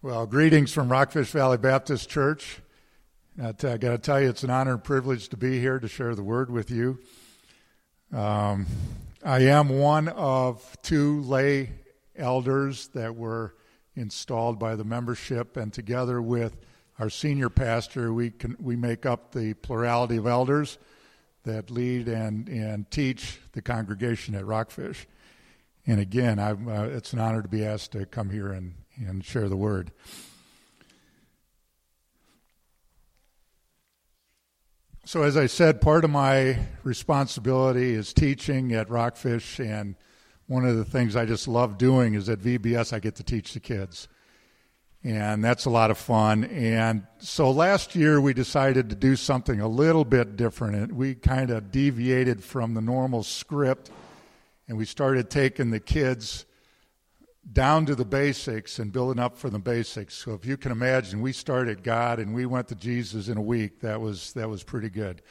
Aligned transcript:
Well, 0.00 0.26
greetings 0.26 0.72
from 0.72 0.92
Rockfish 0.92 1.32
Valley 1.32 1.58
Baptist 1.58 2.08
Church. 2.08 2.60
I 3.36 3.50
got 3.50 3.80
to 3.80 3.98
tell 3.98 4.20
you, 4.20 4.28
it's 4.28 4.44
an 4.44 4.50
honor 4.50 4.74
and 4.74 4.84
privilege 4.84 5.28
to 5.30 5.36
be 5.36 5.58
here 5.58 5.80
to 5.80 5.88
share 5.88 6.14
the 6.14 6.22
word 6.22 6.52
with 6.52 6.70
you. 6.70 7.00
Um, 8.12 8.66
I 9.24 9.40
am 9.40 9.68
one 9.68 10.06
of 10.06 10.76
two 10.82 11.22
lay 11.22 11.72
elders 12.14 12.86
that 12.94 13.16
were 13.16 13.56
installed 13.96 14.60
by 14.60 14.76
the 14.76 14.84
membership, 14.84 15.56
and 15.56 15.72
together 15.72 16.22
with 16.22 16.56
our 17.00 17.10
senior 17.10 17.50
pastor, 17.50 18.12
we 18.12 18.30
can, 18.30 18.56
we 18.60 18.76
make 18.76 19.04
up 19.04 19.32
the 19.32 19.54
plurality 19.54 20.18
of 20.18 20.28
elders 20.28 20.78
that 21.42 21.72
lead 21.72 22.06
and, 22.06 22.48
and 22.48 22.88
teach 22.92 23.40
the 23.50 23.62
congregation 23.62 24.36
at 24.36 24.46
Rockfish. 24.46 25.08
And 25.88 25.98
again, 25.98 26.38
uh, 26.38 26.88
it's 26.92 27.12
an 27.12 27.18
honor 27.18 27.42
to 27.42 27.48
be 27.48 27.64
asked 27.64 27.90
to 27.92 28.06
come 28.06 28.30
here 28.30 28.52
and, 28.52 28.74
and 29.06 29.24
share 29.24 29.48
the 29.48 29.56
word. 29.56 29.92
So, 35.04 35.22
as 35.22 35.36
I 35.36 35.46
said, 35.46 35.80
part 35.80 36.04
of 36.04 36.10
my 36.10 36.58
responsibility 36.82 37.94
is 37.94 38.12
teaching 38.12 38.74
at 38.74 38.90
Rockfish, 38.90 39.58
and 39.58 39.94
one 40.48 40.66
of 40.66 40.76
the 40.76 40.84
things 40.84 41.16
I 41.16 41.24
just 41.24 41.48
love 41.48 41.78
doing 41.78 42.14
is 42.14 42.28
at 42.28 42.40
VBS 42.40 42.92
I 42.92 42.98
get 42.98 43.14
to 43.16 43.22
teach 43.22 43.54
the 43.54 43.60
kids. 43.60 44.08
And 45.04 45.44
that's 45.44 45.64
a 45.64 45.70
lot 45.70 45.90
of 45.90 45.98
fun. 45.98 46.44
And 46.44 47.06
so 47.18 47.50
last 47.50 47.94
year 47.94 48.20
we 48.20 48.34
decided 48.34 48.90
to 48.90 48.96
do 48.96 49.14
something 49.14 49.60
a 49.60 49.68
little 49.68 50.04
bit 50.04 50.36
different. 50.36 50.92
We 50.92 51.14
kind 51.14 51.50
of 51.50 51.70
deviated 51.70 52.42
from 52.42 52.74
the 52.74 52.80
normal 52.80 53.22
script 53.22 53.90
and 54.66 54.76
we 54.76 54.84
started 54.84 55.30
taking 55.30 55.70
the 55.70 55.80
kids 55.80 56.44
down 57.52 57.86
to 57.86 57.94
the 57.94 58.04
basics 58.04 58.78
and 58.78 58.92
building 58.92 59.18
up 59.18 59.36
for 59.36 59.50
the 59.50 59.58
basics. 59.58 60.14
So 60.14 60.32
if 60.34 60.44
you 60.44 60.56
can 60.56 60.72
imagine, 60.72 61.20
we 61.20 61.32
started 61.32 61.82
God 61.82 62.18
and 62.18 62.34
we 62.34 62.46
went 62.46 62.68
to 62.68 62.74
Jesus 62.74 63.28
in 63.28 63.36
a 63.38 63.42
week. 63.42 63.80
That 63.80 64.00
was 64.00 64.32
that 64.34 64.48
was 64.48 64.62
pretty 64.62 64.90
good. 64.90 65.22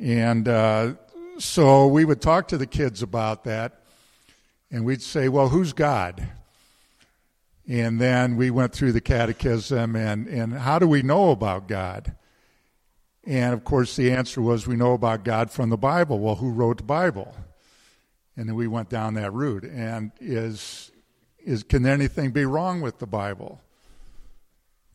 And 0.00 0.48
uh, 0.48 0.94
so 1.38 1.86
we 1.86 2.04
would 2.04 2.20
talk 2.20 2.48
to 2.48 2.58
the 2.58 2.66
kids 2.66 3.02
about 3.02 3.44
that, 3.44 3.82
and 4.70 4.84
we'd 4.84 5.02
say, 5.02 5.28
"Well, 5.28 5.48
who's 5.48 5.72
God?" 5.72 6.26
And 7.66 8.00
then 8.00 8.36
we 8.36 8.50
went 8.50 8.72
through 8.72 8.92
the 8.92 9.00
catechism 9.00 9.96
and 9.96 10.26
and 10.26 10.52
how 10.52 10.78
do 10.78 10.86
we 10.86 11.02
know 11.02 11.30
about 11.30 11.68
God? 11.68 12.16
And 13.26 13.54
of 13.54 13.64
course, 13.64 13.96
the 13.96 14.12
answer 14.12 14.42
was 14.42 14.66
we 14.66 14.76
know 14.76 14.92
about 14.92 15.24
God 15.24 15.50
from 15.50 15.70
the 15.70 15.78
Bible. 15.78 16.18
Well, 16.18 16.34
who 16.36 16.50
wrote 16.50 16.78
the 16.78 16.84
Bible? 16.84 17.34
And 18.36 18.48
then 18.48 18.56
we 18.56 18.66
went 18.66 18.90
down 18.90 19.14
that 19.14 19.32
route. 19.32 19.64
And 19.64 20.10
is 20.20 20.90
is 21.44 21.62
can 21.62 21.86
anything 21.86 22.30
be 22.30 22.44
wrong 22.44 22.80
with 22.80 22.98
the 22.98 23.06
Bible? 23.06 23.60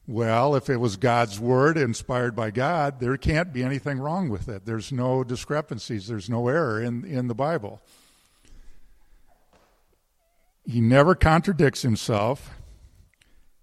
Well, 0.08 0.56
if 0.56 0.72
it 0.72 0.78
was 0.78 0.96
God's 0.98 1.40
word 1.40 1.78
inspired 1.78 2.36
by 2.36 2.50
God, 2.50 3.00
there 3.00 3.16
can't 3.16 3.54
be 3.54 3.64
anything 3.64 4.00
wrong 4.00 4.30
with 4.30 4.50
it. 4.50 4.66
There's 4.66 4.92
no 4.92 5.24
discrepancies, 5.24 6.08
there's 6.08 6.30
no 6.30 6.48
error 6.48 6.82
in, 6.82 7.06
in 7.06 7.28
the 7.28 7.36
Bible. 7.36 7.80
He 10.66 10.82
never 10.82 11.14
contradicts 11.14 11.84
himself, 11.84 12.50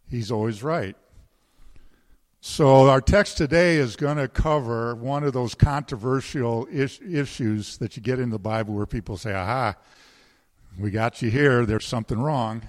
he's 0.09 0.31
always 0.31 0.63
right. 0.63 0.97
So, 2.41 2.89
our 2.89 3.01
text 3.01 3.37
today 3.37 3.79
is 3.79 3.97
going 3.97 4.19
to 4.19 4.29
cover 4.29 4.95
one 4.95 5.25
of 5.25 5.33
those 5.33 5.57
controversial 5.57 6.67
is- 6.67 7.01
issues 7.01 7.79
that 7.79 7.97
you 7.97 8.03
get 8.05 8.21
in 8.21 8.31
the 8.31 8.39
Bible 8.39 8.73
where 8.75 8.87
people 8.87 9.17
say, 9.17 9.35
aha, 9.35 9.75
we 10.79 10.93
got 10.93 11.23
you 11.23 11.31
here, 11.31 11.67
there's 11.67 11.87
something 11.87 12.21
wrong. 12.21 12.63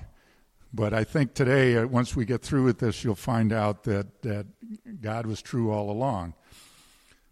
But 0.78 0.94
I 0.94 1.06
think 1.06 1.34
today, 1.34 1.76
uh, 1.76 1.88
once 1.88 2.16
we 2.16 2.24
get 2.24 2.44
through 2.44 2.64
with 2.64 2.78
this, 2.78 3.04
you'll 3.04 3.16
find 3.16 3.52
out 3.52 3.86
that, 3.86 4.22
that 4.22 4.46
God 5.02 5.26
was 5.26 5.42
true 5.42 5.72
all 5.72 5.90
along. 5.90 6.36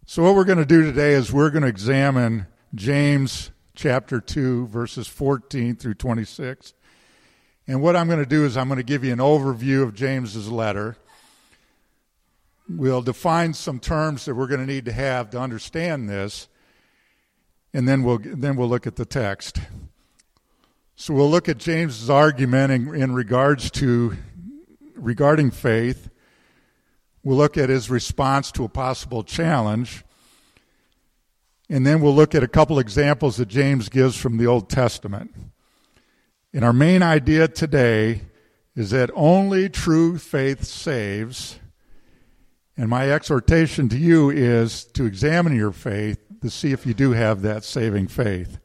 So, 0.04 0.24
what 0.24 0.34
we're 0.34 0.42
going 0.42 0.58
to 0.58 0.66
do 0.66 0.82
today 0.82 1.12
is 1.12 1.32
we're 1.32 1.50
going 1.50 1.62
to 1.62 1.68
examine 1.68 2.48
James 2.74 3.52
chapter 3.76 4.20
2, 4.20 4.66
verses 4.66 5.06
14 5.06 5.76
through 5.76 5.94
26. 5.94 6.74
And 7.68 7.80
what 7.80 7.94
I'm 7.94 8.08
going 8.08 8.18
to 8.18 8.26
do 8.26 8.44
is 8.44 8.56
I'm 8.56 8.66
going 8.66 8.78
to 8.78 8.82
give 8.82 9.04
you 9.04 9.12
an 9.12 9.20
overview 9.20 9.84
of 9.84 9.94
James's 9.94 10.50
letter. 10.50 10.96
We'll 12.68 13.00
define 13.00 13.54
some 13.54 13.78
terms 13.78 14.24
that 14.24 14.34
we're 14.34 14.48
going 14.48 14.66
to 14.66 14.66
need 14.66 14.86
to 14.86 14.92
have 14.92 15.30
to 15.30 15.38
understand 15.38 16.10
this, 16.10 16.48
and 17.72 17.86
then 17.86 18.02
we'll, 18.02 18.18
then 18.18 18.56
we'll 18.56 18.68
look 18.68 18.88
at 18.88 18.96
the 18.96 19.06
text. 19.06 19.60
So 20.98 21.12
we'll 21.12 21.30
look 21.30 21.46
at 21.46 21.58
James's 21.58 22.08
argument 22.08 22.72
in, 22.72 22.94
in 22.94 23.12
regards 23.12 23.70
to 23.72 24.16
regarding 24.94 25.50
faith. 25.50 26.08
We'll 27.22 27.36
look 27.36 27.58
at 27.58 27.68
his 27.68 27.90
response 27.90 28.50
to 28.52 28.64
a 28.64 28.68
possible 28.70 29.22
challenge. 29.22 30.06
And 31.68 31.86
then 31.86 32.00
we'll 32.00 32.14
look 32.14 32.34
at 32.34 32.42
a 32.42 32.48
couple 32.48 32.78
examples 32.78 33.36
that 33.36 33.48
James 33.48 33.90
gives 33.90 34.16
from 34.16 34.38
the 34.38 34.46
Old 34.46 34.70
Testament. 34.70 35.34
And 36.54 36.64
our 36.64 36.72
main 36.72 37.02
idea 37.02 37.46
today 37.46 38.22
is 38.74 38.88
that 38.90 39.10
only 39.14 39.68
true 39.68 40.16
faith 40.16 40.64
saves. 40.64 41.60
And 42.74 42.88
my 42.88 43.10
exhortation 43.10 43.90
to 43.90 43.98
you 43.98 44.30
is 44.30 44.86
to 44.94 45.04
examine 45.04 45.54
your 45.54 45.72
faith 45.72 46.18
to 46.40 46.48
see 46.48 46.72
if 46.72 46.86
you 46.86 46.94
do 46.94 47.12
have 47.12 47.42
that 47.42 47.64
saving 47.64 48.08
faith. 48.08 48.60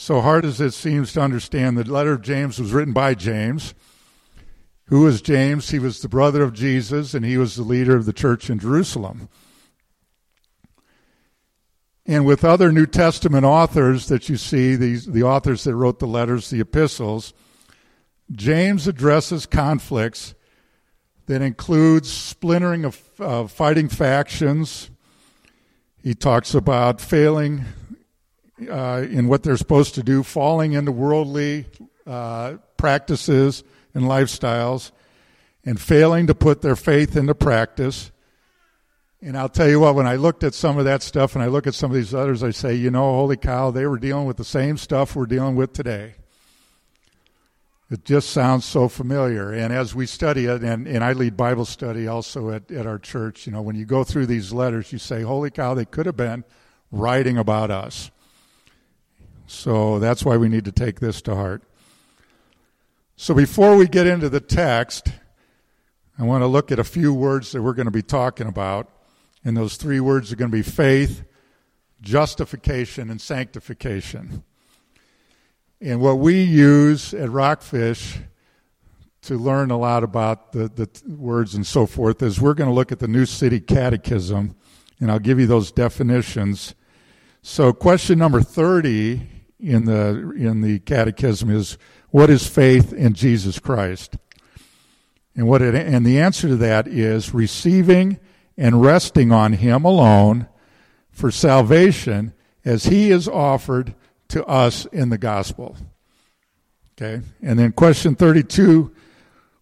So 0.00 0.22
hard 0.22 0.46
as 0.46 0.62
it 0.62 0.72
seems 0.72 1.12
to 1.12 1.20
understand, 1.20 1.76
the 1.76 1.84
letter 1.84 2.12
of 2.12 2.22
James 2.22 2.58
was 2.58 2.72
written 2.72 2.94
by 2.94 3.12
James. 3.12 3.74
Who 4.86 5.02
was 5.02 5.20
James? 5.20 5.68
He 5.68 5.78
was 5.78 6.00
the 6.00 6.08
brother 6.08 6.42
of 6.42 6.54
Jesus, 6.54 7.12
and 7.12 7.22
he 7.22 7.36
was 7.36 7.54
the 7.54 7.62
leader 7.62 7.96
of 7.96 8.06
the 8.06 8.14
church 8.14 8.48
in 8.48 8.58
Jerusalem. 8.58 9.28
And 12.06 12.24
with 12.24 12.46
other 12.46 12.72
New 12.72 12.86
Testament 12.86 13.44
authors 13.44 14.06
that 14.06 14.30
you 14.30 14.38
see, 14.38 14.74
these, 14.74 15.04
the 15.04 15.22
authors 15.22 15.64
that 15.64 15.76
wrote 15.76 15.98
the 15.98 16.06
letters, 16.06 16.48
the 16.48 16.62
epistles, 16.62 17.34
James 18.32 18.88
addresses 18.88 19.44
conflicts 19.44 20.34
that 21.26 21.42
includes 21.42 22.10
splintering 22.10 22.86
of 22.86 23.02
uh, 23.20 23.46
fighting 23.46 23.90
factions. 23.90 24.88
He 26.02 26.14
talks 26.14 26.54
about 26.54 27.02
failing 27.02 27.66
uh, 28.68 29.06
in 29.08 29.28
what 29.28 29.42
they're 29.42 29.56
supposed 29.56 29.94
to 29.94 30.02
do, 30.02 30.22
falling 30.22 30.72
into 30.72 30.92
worldly 30.92 31.66
uh, 32.06 32.54
practices 32.76 33.62
and 33.94 34.04
lifestyles, 34.04 34.92
and 35.64 35.80
failing 35.80 36.26
to 36.26 36.34
put 36.34 36.62
their 36.62 36.76
faith 36.76 37.16
into 37.16 37.34
practice. 37.34 38.10
And 39.22 39.36
I'll 39.36 39.50
tell 39.50 39.68
you 39.68 39.80
what, 39.80 39.94
when 39.94 40.06
I 40.06 40.16
looked 40.16 40.44
at 40.44 40.54
some 40.54 40.78
of 40.78 40.86
that 40.86 41.02
stuff 41.02 41.34
and 41.34 41.44
I 41.44 41.48
look 41.48 41.66
at 41.66 41.74
some 41.74 41.90
of 41.90 41.94
these 41.94 42.14
others, 42.14 42.42
I 42.42 42.50
say, 42.50 42.74
you 42.74 42.90
know, 42.90 43.02
holy 43.02 43.36
cow, 43.36 43.70
they 43.70 43.86
were 43.86 43.98
dealing 43.98 44.24
with 44.24 44.38
the 44.38 44.44
same 44.44 44.78
stuff 44.78 45.14
we're 45.14 45.26
dealing 45.26 45.56
with 45.56 45.74
today. 45.74 46.14
It 47.90 48.04
just 48.04 48.30
sounds 48.30 48.64
so 48.64 48.88
familiar. 48.88 49.52
And 49.52 49.74
as 49.74 49.94
we 49.94 50.06
study 50.06 50.46
it, 50.46 50.62
and, 50.62 50.86
and 50.86 51.02
I 51.02 51.12
lead 51.12 51.36
Bible 51.36 51.64
study 51.64 52.06
also 52.06 52.50
at, 52.50 52.70
at 52.70 52.86
our 52.86 52.98
church, 52.98 53.46
you 53.46 53.52
know, 53.52 53.62
when 53.62 53.76
you 53.76 53.84
go 53.84 54.04
through 54.04 54.26
these 54.26 54.52
letters, 54.52 54.92
you 54.92 54.98
say, 54.98 55.22
holy 55.22 55.50
cow, 55.50 55.74
they 55.74 55.84
could 55.84 56.06
have 56.06 56.16
been 56.16 56.44
writing 56.92 57.36
about 57.36 57.70
us. 57.70 58.10
So 59.50 59.98
that's 59.98 60.24
why 60.24 60.36
we 60.36 60.48
need 60.48 60.64
to 60.66 60.72
take 60.72 61.00
this 61.00 61.20
to 61.22 61.34
heart. 61.34 61.64
So 63.16 63.34
before 63.34 63.76
we 63.76 63.88
get 63.88 64.06
into 64.06 64.28
the 64.28 64.38
text, 64.38 65.08
I 66.16 66.22
want 66.22 66.42
to 66.42 66.46
look 66.46 66.70
at 66.70 66.78
a 66.78 66.84
few 66.84 67.12
words 67.12 67.50
that 67.50 67.60
we're 67.60 67.72
going 67.72 67.86
to 67.86 67.90
be 67.90 68.00
talking 68.00 68.46
about. 68.46 68.88
And 69.44 69.56
those 69.56 69.76
three 69.76 69.98
words 69.98 70.30
are 70.30 70.36
going 70.36 70.52
to 70.52 70.56
be 70.56 70.62
faith, 70.62 71.24
justification, 72.00 73.10
and 73.10 73.20
sanctification. 73.20 74.44
And 75.80 76.00
what 76.00 76.18
we 76.20 76.44
use 76.44 77.12
at 77.12 77.28
Rockfish 77.28 78.18
to 79.22 79.36
learn 79.36 79.72
a 79.72 79.78
lot 79.78 80.04
about 80.04 80.52
the, 80.52 80.68
the 80.68 80.88
words 81.12 81.56
and 81.56 81.66
so 81.66 81.86
forth 81.86 82.22
is 82.22 82.40
we're 82.40 82.54
going 82.54 82.70
to 82.70 82.74
look 82.74 82.92
at 82.92 83.00
the 83.00 83.08
New 83.08 83.26
City 83.26 83.58
Catechism, 83.58 84.54
and 85.00 85.10
I'll 85.10 85.18
give 85.18 85.40
you 85.40 85.48
those 85.48 85.72
definitions. 85.72 86.76
So, 87.42 87.72
question 87.72 88.16
number 88.16 88.42
30 88.42 89.39
in 89.60 89.84
the 89.84 90.32
in 90.36 90.60
the 90.60 90.78
catechism 90.80 91.50
is 91.50 91.78
what 92.10 92.30
is 92.30 92.46
faith 92.46 92.92
in 92.92 93.14
Jesus 93.14 93.58
Christ? 93.58 94.16
And 95.36 95.46
what 95.46 95.62
it, 95.62 95.74
and 95.74 96.04
the 96.04 96.18
answer 96.18 96.48
to 96.48 96.56
that 96.56 96.88
is 96.88 97.32
receiving 97.32 98.18
and 98.56 98.82
resting 98.82 99.32
on 99.32 99.54
him 99.54 99.84
alone 99.84 100.48
for 101.10 101.30
salvation 101.30 102.34
as 102.64 102.84
he 102.84 103.10
is 103.10 103.28
offered 103.28 103.94
to 104.28 104.44
us 104.46 104.86
in 104.86 105.08
the 105.10 105.18
gospel. 105.18 105.76
Okay? 107.00 107.24
And 107.42 107.58
then 107.58 107.72
question 107.72 108.14
32, 108.14 108.92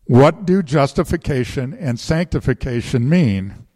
what 0.04 0.46
do 0.46 0.62
justification 0.62 1.74
and 1.74 2.00
sanctification 2.00 3.08
mean? 3.08 3.66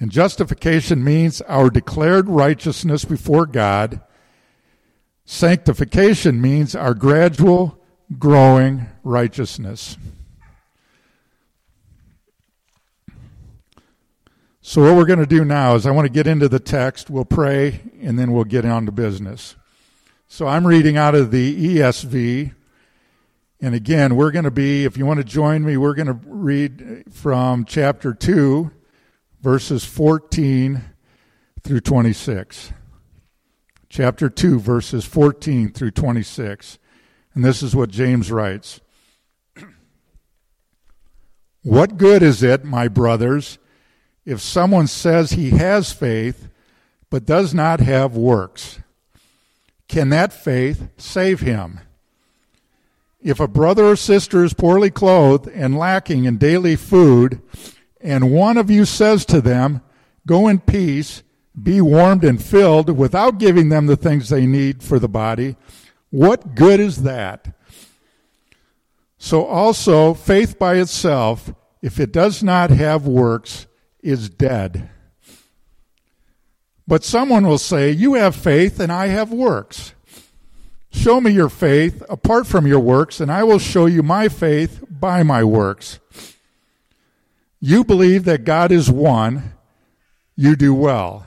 And 0.00 0.10
justification 0.10 1.04
means 1.04 1.42
our 1.42 1.68
declared 1.68 2.28
righteousness 2.28 3.04
before 3.04 3.46
God 3.46 4.00
Sanctification 5.32 6.40
means 6.40 6.74
our 6.74 6.92
gradual 6.92 7.78
growing 8.18 8.88
righteousness. 9.04 9.96
So, 14.60 14.82
what 14.82 14.96
we're 14.96 15.04
going 15.04 15.20
to 15.20 15.26
do 15.26 15.44
now 15.44 15.76
is 15.76 15.86
I 15.86 15.92
want 15.92 16.06
to 16.06 16.12
get 16.12 16.26
into 16.26 16.48
the 16.48 16.58
text, 16.58 17.10
we'll 17.10 17.24
pray, 17.24 17.80
and 18.02 18.18
then 18.18 18.32
we'll 18.32 18.42
get 18.42 18.64
on 18.64 18.86
to 18.86 18.92
business. 18.92 19.54
So, 20.26 20.48
I'm 20.48 20.66
reading 20.66 20.96
out 20.96 21.14
of 21.14 21.30
the 21.30 21.76
ESV. 21.76 22.52
And 23.60 23.74
again, 23.76 24.16
we're 24.16 24.32
going 24.32 24.46
to 24.46 24.50
be, 24.50 24.84
if 24.84 24.96
you 24.96 25.06
want 25.06 25.18
to 25.18 25.24
join 25.24 25.64
me, 25.64 25.76
we're 25.76 25.94
going 25.94 26.08
to 26.08 26.18
read 26.26 27.04
from 27.08 27.64
chapter 27.66 28.14
2, 28.14 28.68
verses 29.40 29.84
14 29.84 30.82
through 31.62 31.80
26. 31.82 32.72
Chapter 33.90 34.30
2, 34.30 34.60
verses 34.60 35.04
14 35.04 35.72
through 35.72 35.90
26. 35.90 36.78
And 37.34 37.44
this 37.44 37.60
is 37.60 37.74
what 37.74 37.90
James 37.90 38.30
writes 38.30 38.80
What 41.62 41.96
good 41.96 42.22
is 42.22 42.40
it, 42.44 42.64
my 42.64 42.86
brothers, 42.86 43.58
if 44.24 44.40
someone 44.40 44.86
says 44.86 45.32
he 45.32 45.50
has 45.50 45.92
faith 45.92 46.48
but 47.10 47.26
does 47.26 47.52
not 47.52 47.80
have 47.80 48.16
works? 48.16 48.78
Can 49.88 50.10
that 50.10 50.32
faith 50.32 50.88
save 50.96 51.40
him? 51.40 51.80
If 53.20 53.40
a 53.40 53.48
brother 53.48 53.86
or 53.86 53.96
sister 53.96 54.44
is 54.44 54.54
poorly 54.54 54.90
clothed 54.90 55.48
and 55.48 55.76
lacking 55.76 56.26
in 56.26 56.38
daily 56.38 56.76
food, 56.76 57.42
and 58.00 58.30
one 58.30 58.56
of 58.56 58.70
you 58.70 58.84
says 58.84 59.24
to 59.26 59.40
them, 59.40 59.82
Go 60.28 60.46
in 60.46 60.60
peace, 60.60 61.24
be 61.62 61.80
warmed 61.80 62.24
and 62.24 62.42
filled, 62.42 62.90
without 62.90 63.38
giving 63.38 63.68
them 63.68 63.86
the 63.86 63.96
things 63.96 64.28
they 64.28 64.46
need 64.46 64.82
for 64.82 64.98
the 64.98 65.08
body, 65.08 65.56
what 66.10 66.54
good 66.54 66.80
is 66.80 67.02
that? 67.02 67.54
So 69.18 69.44
also, 69.44 70.14
faith 70.14 70.58
by 70.58 70.76
itself, 70.76 71.52
if 71.82 72.00
it 72.00 72.12
does 72.12 72.42
not 72.42 72.70
have 72.70 73.06
works, 73.06 73.66
is 74.02 74.30
dead. 74.30 74.88
But 76.86 77.04
someone 77.04 77.46
will 77.46 77.58
say, 77.58 77.90
You 77.90 78.14
have 78.14 78.34
faith 78.34 78.80
and 78.80 78.90
I 78.90 79.08
have 79.08 79.30
works. 79.32 79.94
Show 80.90 81.20
me 81.20 81.30
your 81.30 81.48
faith 81.48 82.02
apart 82.08 82.46
from 82.46 82.66
your 82.66 82.80
works, 82.80 83.20
and 83.20 83.30
I 83.30 83.44
will 83.44 83.60
show 83.60 83.86
you 83.86 84.02
my 84.02 84.28
faith 84.28 84.82
by 84.90 85.22
my 85.22 85.44
works. 85.44 86.00
You 87.60 87.84
believe 87.84 88.24
that 88.24 88.44
God 88.44 88.72
is 88.72 88.90
one, 88.90 89.52
you 90.34 90.56
do 90.56 90.74
well. 90.74 91.26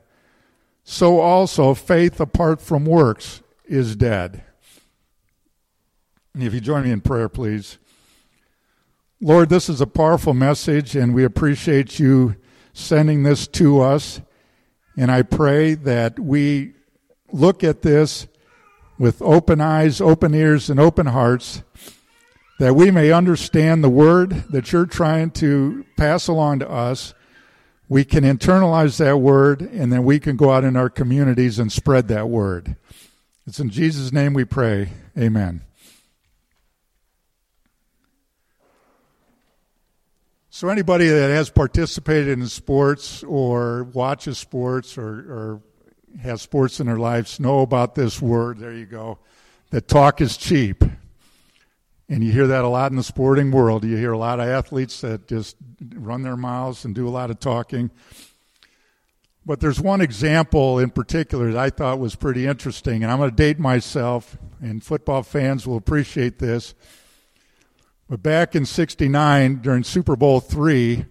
so 0.83 1.19
also 1.19 1.73
faith 1.73 2.19
apart 2.19 2.61
from 2.61 2.85
works 2.85 3.41
is 3.65 3.95
dead. 3.95 4.43
If 6.33 6.53
you 6.53 6.61
join 6.61 6.83
me 6.83 6.91
in 6.91 7.01
prayer, 7.01 7.29
please. 7.29 7.77
Lord, 9.21 9.49
this 9.49 9.69
is 9.69 9.81
a 9.81 9.87
powerful 9.87 10.33
message, 10.33 10.95
and 10.95 11.13
we 11.13 11.23
appreciate 11.23 11.99
you 11.99 12.35
sending 12.73 13.23
this 13.23 13.47
to 13.49 13.81
us. 13.81 14.21
And 14.97 15.11
I 15.11 15.21
pray 15.21 15.73
that 15.75 16.19
we 16.19 16.73
look 17.31 17.63
at 17.63 17.81
this 17.81 18.27
with 18.97 19.21
open 19.21 19.61
eyes, 19.61 19.99
open 20.01 20.33
ears, 20.33 20.69
and 20.69 20.79
open 20.79 21.07
hearts, 21.07 21.63
that 22.59 22.75
we 22.75 22.91
may 22.91 23.11
understand 23.11 23.83
the 23.83 23.89
word 23.89 24.45
that 24.51 24.71
you're 24.71 24.85
trying 24.85 25.31
to 25.31 25.85
pass 25.97 26.27
along 26.27 26.59
to 26.59 26.69
us. 26.69 27.13
We 27.91 28.05
can 28.05 28.23
internalize 28.23 28.99
that 28.99 29.17
word, 29.17 29.61
and 29.61 29.91
then 29.91 30.05
we 30.05 30.17
can 30.17 30.37
go 30.37 30.51
out 30.51 30.63
in 30.63 30.77
our 30.77 30.89
communities 30.89 31.59
and 31.59 31.69
spread 31.69 32.07
that 32.07 32.29
word. 32.29 32.77
It's 33.45 33.59
in 33.59 33.69
Jesus' 33.69 34.13
name 34.13 34.33
we 34.33 34.45
pray. 34.45 34.91
Amen. 35.17 35.59
So, 40.49 40.69
anybody 40.69 41.09
that 41.09 41.31
has 41.31 41.49
participated 41.49 42.39
in 42.39 42.47
sports 42.47 43.23
or 43.23 43.83
watches 43.83 44.37
sports 44.37 44.97
or, 44.97 45.09
or 45.09 45.61
has 46.21 46.41
sports 46.41 46.79
in 46.79 46.87
their 46.87 46.97
lives 46.97 47.41
know 47.41 47.59
about 47.59 47.95
this 47.95 48.21
word. 48.21 48.59
There 48.59 48.71
you 48.71 48.85
go. 48.85 49.19
That 49.71 49.89
talk 49.89 50.21
is 50.21 50.37
cheap. 50.37 50.85
And 52.11 52.21
you 52.25 52.33
hear 52.33 52.47
that 52.47 52.65
a 52.65 52.67
lot 52.67 52.91
in 52.91 52.97
the 52.97 53.03
sporting 53.03 53.51
world. 53.51 53.85
You 53.85 53.95
hear 53.95 54.11
a 54.11 54.17
lot 54.17 54.41
of 54.41 54.47
athletes 54.49 54.99
that 54.99 55.29
just 55.29 55.55
run 55.95 56.23
their 56.23 56.35
mouths 56.35 56.83
and 56.83 56.93
do 56.93 57.07
a 57.07 57.09
lot 57.09 57.31
of 57.31 57.39
talking. 57.39 57.89
But 59.45 59.61
there's 59.61 59.79
one 59.79 60.01
example 60.01 60.77
in 60.77 60.89
particular 60.89 61.53
that 61.53 61.57
I 61.57 61.69
thought 61.69 61.99
was 61.99 62.15
pretty 62.15 62.45
interesting, 62.45 63.01
and 63.01 63.09
I'm 63.09 63.19
going 63.19 63.29
to 63.29 63.35
date 63.35 63.59
myself, 63.59 64.37
and 64.59 64.83
football 64.83 65.23
fans 65.23 65.65
will 65.65 65.77
appreciate 65.77 66.37
this. 66.37 66.75
But 68.09 68.21
back 68.21 68.57
in 68.57 68.65
69, 68.65 69.61
during 69.61 69.85
Super 69.85 70.17
Bowl 70.17 70.41
three, 70.41 71.05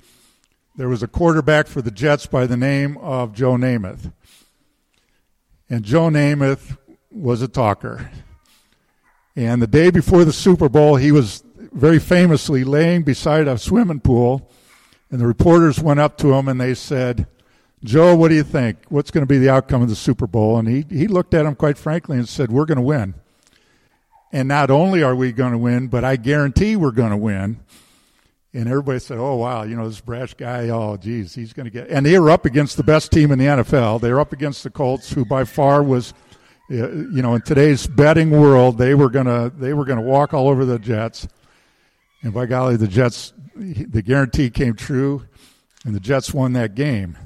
there 0.76 0.90
was 0.90 1.02
a 1.02 1.08
quarterback 1.08 1.66
for 1.66 1.80
the 1.80 1.90
Jets 1.90 2.26
by 2.26 2.46
the 2.46 2.58
name 2.58 2.98
of 2.98 3.32
Joe 3.32 3.54
Namath. 3.54 4.12
And 5.70 5.82
Joe 5.82 6.10
Namath 6.10 6.76
was 7.10 7.40
a 7.40 7.48
talker. 7.48 8.10
And 9.40 9.62
the 9.62 9.66
day 9.66 9.90
before 9.90 10.26
the 10.26 10.34
Super 10.34 10.68
Bowl, 10.68 10.96
he 10.96 11.12
was 11.12 11.42
very 11.72 11.98
famously 11.98 12.62
laying 12.62 13.04
beside 13.04 13.48
a 13.48 13.56
swimming 13.56 14.00
pool. 14.00 14.50
And 15.10 15.18
the 15.18 15.26
reporters 15.26 15.80
went 15.80 15.98
up 15.98 16.18
to 16.18 16.34
him 16.34 16.46
and 16.46 16.60
they 16.60 16.74
said, 16.74 17.26
Joe, 17.82 18.14
what 18.14 18.28
do 18.28 18.34
you 18.34 18.42
think? 18.42 18.76
What's 18.90 19.10
going 19.10 19.22
to 19.22 19.26
be 19.26 19.38
the 19.38 19.48
outcome 19.48 19.80
of 19.80 19.88
the 19.88 19.96
Super 19.96 20.26
Bowl? 20.26 20.58
And 20.58 20.68
he, 20.68 20.84
he 20.90 21.06
looked 21.06 21.32
at 21.32 21.46
him 21.46 21.54
quite 21.54 21.78
frankly 21.78 22.18
and 22.18 22.28
said, 22.28 22.52
We're 22.52 22.66
going 22.66 22.76
to 22.76 22.82
win. 22.82 23.14
And 24.30 24.46
not 24.46 24.70
only 24.70 25.02
are 25.02 25.16
we 25.16 25.32
going 25.32 25.52
to 25.52 25.58
win, 25.58 25.88
but 25.88 26.04
I 26.04 26.16
guarantee 26.16 26.76
we're 26.76 26.90
going 26.90 27.12
to 27.12 27.16
win. 27.16 27.60
And 28.52 28.68
everybody 28.68 28.98
said, 28.98 29.16
"Oh 29.18 29.36
wow, 29.36 29.62
you 29.62 29.76
know 29.76 29.88
this 29.88 30.00
brash 30.00 30.34
guy. 30.34 30.70
Oh 30.70 30.96
geez, 30.96 31.36
he's 31.36 31.52
going 31.52 31.66
to 31.66 31.70
get." 31.70 31.88
And 31.88 32.04
they 32.04 32.18
were 32.18 32.32
up 32.32 32.44
against 32.44 32.76
the 32.76 32.82
best 32.82 33.12
team 33.12 33.30
in 33.30 33.38
the 33.38 33.44
NFL. 33.44 34.00
They 34.00 34.12
were 34.12 34.18
up 34.18 34.32
against 34.32 34.64
the 34.64 34.70
Colts, 34.70 35.12
who 35.12 35.24
by 35.24 35.44
far 35.44 35.84
was, 35.84 36.14
you 36.70 37.20
know, 37.20 37.34
in 37.34 37.42
today's 37.42 37.86
betting 37.88 38.30
world, 38.30 38.78
they 38.78 38.94
were 38.94 39.10
gonna 39.10 39.50
they 39.50 39.74
were 39.74 39.84
gonna 39.84 40.00
walk 40.02 40.32
all 40.32 40.48
over 40.48 40.64
the 40.64 40.78
Jets. 40.78 41.26
And 42.22 42.32
by 42.32 42.46
golly, 42.46 42.76
the 42.76 42.86
Jets, 42.86 43.32
the 43.56 44.02
guarantee 44.02 44.50
came 44.50 44.74
true, 44.74 45.26
and 45.84 45.94
the 45.94 46.00
Jets 46.00 46.32
won 46.32 46.52
that 46.52 46.74
game. 46.74 47.16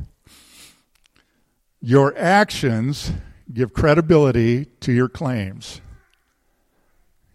Your 1.83 2.17
actions 2.17 3.13
give 3.53 3.75
credibility 3.75 4.65
to 4.81 4.93
your 4.93 5.09
claims. 5.09 5.83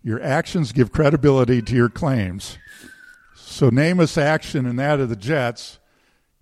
Your 0.01 0.21
actions 0.23 0.71
give 0.71 0.91
credibility 0.91 1.61
to 1.61 1.75
your 1.75 1.89
claims. 1.89 2.57
So 3.35 3.69
Namath's 3.69 4.17
action 4.17 4.65
and 4.65 4.79
that 4.79 4.99
of 4.99 5.09
the 5.09 5.15
Jets 5.15 5.77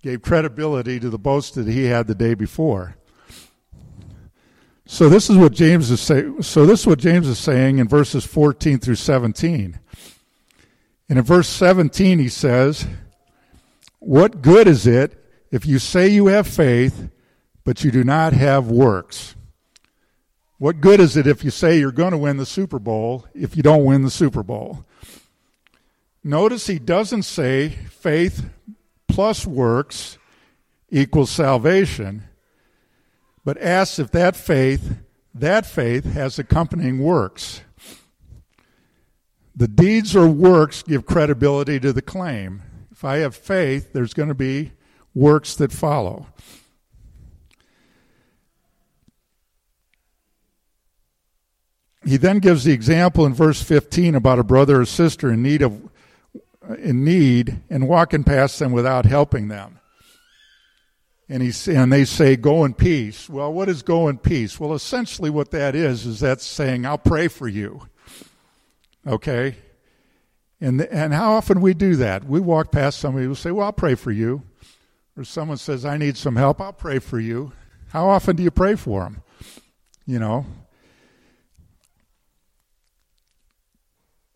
gave 0.01 0.21
credibility 0.21 0.99
to 0.99 1.09
the 1.09 1.17
boast 1.17 1.55
that 1.55 1.67
he 1.67 1.85
had 1.85 2.07
the 2.07 2.15
day 2.15 2.35
before. 2.35 2.96
So 4.89 5.09
this 5.09 5.29
is 5.29 5.35
what 5.35 5.51
James 5.51 5.91
is 5.91 5.99
saying. 5.99 6.41
So 6.43 6.65
this 6.65 6.81
is 6.81 6.87
what 6.87 6.99
James 6.99 7.27
is 7.27 7.37
saying 7.37 7.79
in 7.79 7.89
verses 7.89 8.25
14 8.25 8.79
through 8.79 8.95
17. 8.95 9.79
And 11.09 11.19
in 11.19 11.25
verse 11.25 11.49
17 11.49 12.19
he 12.19 12.29
says, 12.29 12.87
"What 13.99 14.41
good 14.41 14.67
is 14.67 14.87
it 14.87 15.21
if 15.51 15.65
you 15.65 15.77
say 15.77 16.07
you 16.07 16.27
have 16.27 16.47
faith, 16.47 17.09
but 17.65 17.83
you 17.83 17.91
do 17.91 18.03
not 18.03 18.31
have 18.33 18.67
works?" 18.67 19.35
What 20.57 20.81
good 20.81 20.99
is 20.99 21.15
it 21.15 21.27
if 21.27 21.43
you 21.43 21.51
say 21.51 21.77
you're 21.77 21.91
going 21.91 22.11
to 22.11 22.17
win 22.17 22.37
the 22.37 22.45
Super 22.45 22.79
Bowl 22.79 23.27
if 23.35 23.55
you 23.55 23.61
don't 23.61 23.85
win 23.85 24.01
the 24.01 24.09
Super 24.09 24.41
Bowl? 24.41 24.85
Notice 26.23 26.65
he 26.65 26.79
doesn't 26.79 27.23
say 27.23 27.69
faith 27.69 28.49
plus 29.07 29.45
works 29.45 30.17
equals 30.89 31.29
salvation, 31.29 32.23
but 33.47 33.57
asks 33.61 33.97
if 33.97 34.11
that 34.11 34.35
faith, 34.35 34.97
that 35.33 35.65
faith 35.65 36.03
has 36.03 36.37
accompanying 36.37 36.99
works. 36.99 37.61
The 39.55 39.69
deeds 39.69 40.17
or 40.17 40.27
works 40.27 40.83
give 40.83 41.05
credibility 41.05 41.79
to 41.79 41.93
the 41.93 42.01
claim. 42.01 42.61
If 42.91 43.05
I 43.05 43.19
have 43.19 43.37
faith, 43.37 43.93
there's 43.93 44.13
going 44.13 44.27
to 44.27 44.35
be 44.35 44.73
works 45.15 45.55
that 45.55 45.71
follow. 45.71 46.27
He 52.05 52.17
then 52.17 52.39
gives 52.39 52.65
the 52.65 52.73
example 52.73 53.25
in 53.25 53.33
verse 53.33 53.63
15 53.63 54.13
about 54.13 54.39
a 54.39 54.43
brother 54.43 54.81
or 54.81 54.85
sister 54.85 55.31
in 55.31 55.41
need 55.41 55.61
of 55.61 55.89
in 56.79 57.05
need 57.05 57.61
and 57.69 57.87
walking 57.87 58.25
past 58.25 58.59
them 58.59 58.73
without 58.73 59.05
helping 59.05 59.47
them. 59.47 59.76
And 61.29 61.43
he 61.43 61.73
and 61.73 61.91
they 61.91 62.05
say 62.05 62.37
go 62.37 62.63
in 62.63 62.73
peace. 62.73 63.29
Well, 63.29 63.51
what 63.51 63.67
is 63.67 63.81
go 63.81 64.07
in 64.07 64.17
peace? 64.17 64.59
Well, 64.59 64.73
essentially 64.73 65.29
what 65.29 65.51
that 65.51 65.75
is 65.75 66.05
is 66.05 66.21
that's 66.21 66.45
saying 66.45 66.85
I'll 66.85 66.97
pray 66.97 67.27
for 67.27 67.47
you. 67.49 67.87
Okay? 69.05 69.57
And 70.61 70.81
and 70.81 71.13
how 71.13 71.33
often 71.33 71.59
we 71.59 71.73
do 71.73 71.97
that? 71.97 72.23
We 72.23 72.39
walk 72.39 72.71
past 72.71 72.99
somebody 72.99 73.25
who 73.25 73.35
say, 73.35 73.51
"Well, 73.51 73.65
I'll 73.65 73.73
pray 73.73 73.95
for 73.95 74.11
you." 74.11 74.43
Or 75.17 75.23
someone 75.23 75.57
says, 75.57 75.85
"I 75.85 75.97
need 75.97 76.15
some 76.15 76.37
help. 76.37 76.61
I'll 76.61 76.73
pray 76.73 76.99
for 76.99 77.19
you." 77.19 77.51
How 77.89 78.07
often 78.09 78.35
do 78.35 78.43
you 78.43 78.51
pray 78.51 78.75
for 78.75 79.03
them? 79.03 79.21
You 80.05 80.19
know, 80.19 80.45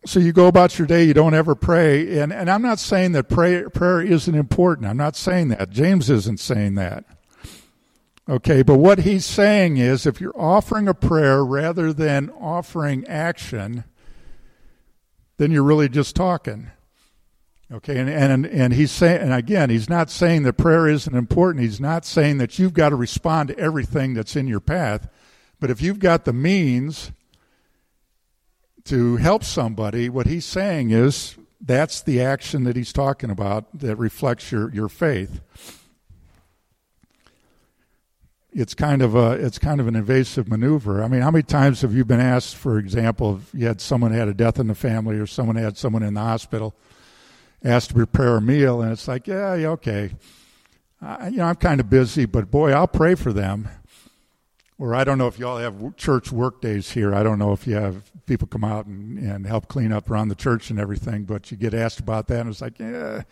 so 0.04 0.18
you 0.18 0.32
go 0.32 0.48
about 0.48 0.78
your 0.78 0.86
day, 0.86 1.04
you 1.04 1.14
don't 1.14 1.34
ever 1.34 1.54
pray. 1.54 2.18
And, 2.18 2.32
and 2.32 2.50
I'm 2.50 2.62
not 2.62 2.78
saying 2.78 3.12
that 3.12 3.28
prayer, 3.28 3.70
prayer 3.70 4.00
isn't 4.00 4.34
important. 4.34 4.88
I'm 4.88 4.96
not 4.96 5.16
saying 5.16 5.48
that. 5.48 5.70
James 5.70 6.10
isn't 6.10 6.40
saying 6.40 6.74
that. 6.74 7.04
Okay, 8.28 8.62
but 8.62 8.78
what 8.78 9.00
he's 9.00 9.24
saying 9.24 9.76
is 9.78 10.06
if 10.06 10.20
you're 10.20 10.38
offering 10.38 10.88
a 10.88 10.94
prayer 10.94 11.44
rather 11.44 11.92
than 11.92 12.30
offering 12.30 13.06
action, 13.06 13.84
then 15.38 15.50
you're 15.50 15.62
really 15.62 15.88
just 15.88 16.14
talking. 16.14 16.70
Okay, 17.72 17.98
and, 17.98 18.08
and, 18.08 18.46
and 18.46 18.74
he's 18.74 18.92
saying, 18.92 19.22
and 19.22 19.32
again, 19.32 19.70
he's 19.70 19.88
not 19.88 20.10
saying 20.10 20.42
that 20.42 20.54
prayer 20.54 20.86
isn't 20.86 21.14
important. 21.14 21.64
He's 21.64 21.80
not 21.80 22.04
saying 22.04 22.38
that 22.38 22.58
you've 22.58 22.74
got 22.74 22.90
to 22.90 22.96
respond 22.96 23.48
to 23.48 23.58
everything 23.58 24.14
that's 24.14 24.36
in 24.36 24.46
your 24.46 24.60
path. 24.60 25.08
But 25.58 25.70
if 25.70 25.80
you've 25.80 25.98
got 25.98 26.24
the 26.24 26.32
means 26.32 27.12
to 28.84 29.16
help 29.16 29.44
somebody, 29.44 30.08
what 30.08 30.26
he's 30.26 30.44
saying 30.44 30.90
is 30.90 31.36
that's 31.60 32.02
the 32.02 32.20
action 32.20 32.64
that 32.64 32.76
he's 32.76 32.92
talking 32.92 33.30
about 33.30 33.66
that 33.78 33.96
reflects 33.96 34.50
your, 34.50 34.72
your 34.74 34.88
faith. 34.88 35.40
It's 38.54 38.74
kind 38.74 39.00
of 39.00 39.14
a 39.14 39.30
it's 39.32 39.58
kind 39.58 39.80
of 39.80 39.88
an 39.88 39.96
invasive 39.96 40.46
maneuver. 40.46 41.02
I 41.02 41.08
mean, 41.08 41.22
how 41.22 41.30
many 41.30 41.42
times 41.42 41.80
have 41.80 41.94
you 41.94 42.04
been 42.04 42.20
asked, 42.20 42.54
for 42.54 42.78
example, 42.78 43.36
if 43.36 43.54
you 43.58 43.66
had 43.66 43.80
someone 43.80 44.12
had 44.12 44.28
a 44.28 44.34
death 44.34 44.58
in 44.58 44.66
the 44.66 44.74
family 44.74 45.16
or 45.16 45.26
someone 45.26 45.56
had 45.56 45.78
someone 45.78 46.02
in 46.02 46.12
the 46.12 46.20
hospital, 46.20 46.74
asked 47.64 47.90
to 47.90 47.94
prepare 47.94 48.36
a 48.36 48.42
meal, 48.42 48.82
and 48.82 48.92
it's 48.92 49.08
like, 49.08 49.26
yeah, 49.26 49.54
yeah 49.54 49.68
okay, 49.68 50.10
you 51.24 51.38
know, 51.38 51.44
I'm 51.44 51.56
kind 51.56 51.80
of 51.80 51.88
busy, 51.88 52.26
but 52.26 52.50
boy, 52.50 52.72
I'll 52.72 52.88
pray 52.88 53.14
for 53.14 53.32
them. 53.32 53.68
Or 54.82 54.96
I 54.96 55.04
don't 55.04 55.16
know 55.16 55.28
if 55.28 55.38
y'all 55.38 55.58
have 55.58 55.94
church 55.96 56.32
work 56.32 56.60
days 56.60 56.90
here. 56.90 57.14
I 57.14 57.22
don't 57.22 57.38
know 57.38 57.52
if 57.52 57.68
you 57.68 57.76
have 57.76 58.10
people 58.26 58.48
come 58.48 58.64
out 58.64 58.86
and, 58.86 59.16
and 59.16 59.46
help 59.46 59.68
clean 59.68 59.92
up 59.92 60.10
around 60.10 60.26
the 60.26 60.34
church 60.34 60.70
and 60.70 60.80
everything, 60.80 61.22
but 61.22 61.52
you 61.52 61.56
get 61.56 61.72
asked 61.72 62.00
about 62.00 62.26
that, 62.26 62.40
and 62.40 62.50
it's 62.50 62.60
like, 62.60 62.80
yeah, 62.80 63.22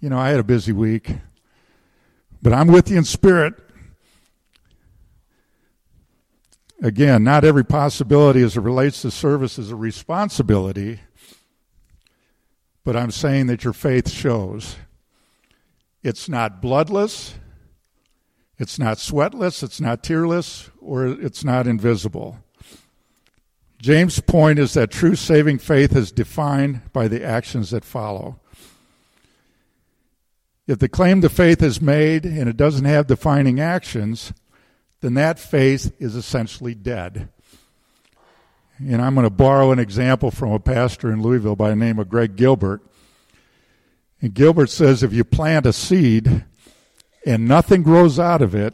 you 0.00 0.10
know, 0.10 0.18
I 0.18 0.30
had 0.30 0.40
a 0.40 0.42
busy 0.42 0.72
week. 0.72 1.12
But 2.42 2.52
I'm 2.52 2.66
with 2.66 2.90
you 2.90 2.98
in 2.98 3.04
spirit. 3.04 3.54
Again, 6.82 7.22
not 7.22 7.44
every 7.44 7.64
possibility 7.64 8.42
as 8.42 8.56
it 8.56 8.62
relates 8.62 9.02
to 9.02 9.12
service 9.12 9.56
is 9.56 9.70
a 9.70 9.76
responsibility, 9.76 10.98
but 12.82 12.96
I'm 12.96 13.12
saying 13.12 13.46
that 13.46 13.62
your 13.62 13.72
faith 13.72 14.10
shows. 14.10 14.74
It's 16.02 16.28
not 16.28 16.60
bloodless, 16.60 17.34
it's 18.58 18.78
not 18.78 18.98
sweatless, 18.98 19.62
it's 19.62 19.80
not 19.80 20.02
tearless, 20.02 20.70
or 20.80 21.06
it's 21.06 21.44
not 21.44 21.66
invisible. 21.66 22.38
James' 23.80 24.18
point 24.18 24.58
is 24.58 24.74
that 24.74 24.90
true 24.90 25.14
saving 25.14 25.58
faith 25.58 25.94
is 25.94 26.10
defined 26.10 26.92
by 26.92 27.06
the 27.06 27.24
actions 27.24 27.70
that 27.70 27.84
follow. 27.84 28.40
If 30.66 30.80
the 30.80 30.88
claim 30.88 31.20
to 31.22 31.28
faith 31.28 31.62
is 31.62 31.80
made 31.80 32.24
and 32.26 32.48
it 32.48 32.56
doesn't 32.56 32.84
have 32.84 33.06
defining 33.06 33.60
actions, 33.60 34.32
then 35.00 35.14
that 35.14 35.38
faith 35.38 35.94
is 36.00 36.16
essentially 36.16 36.74
dead. 36.74 37.28
And 38.78 39.00
I'm 39.00 39.14
going 39.14 39.24
to 39.24 39.30
borrow 39.30 39.70
an 39.70 39.78
example 39.78 40.30
from 40.30 40.52
a 40.52 40.58
pastor 40.58 41.10
in 41.10 41.22
Louisville 41.22 41.56
by 41.56 41.70
the 41.70 41.76
name 41.76 41.98
of 41.98 42.08
Greg 42.08 42.36
Gilbert. 42.36 42.82
And 44.20 44.34
Gilbert 44.34 44.70
says 44.70 45.02
if 45.02 45.12
you 45.12 45.24
plant 45.24 45.66
a 45.66 45.72
seed 45.72 46.44
and 47.28 47.46
nothing 47.46 47.82
grows 47.82 48.18
out 48.18 48.40
of 48.40 48.54
it, 48.54 48.72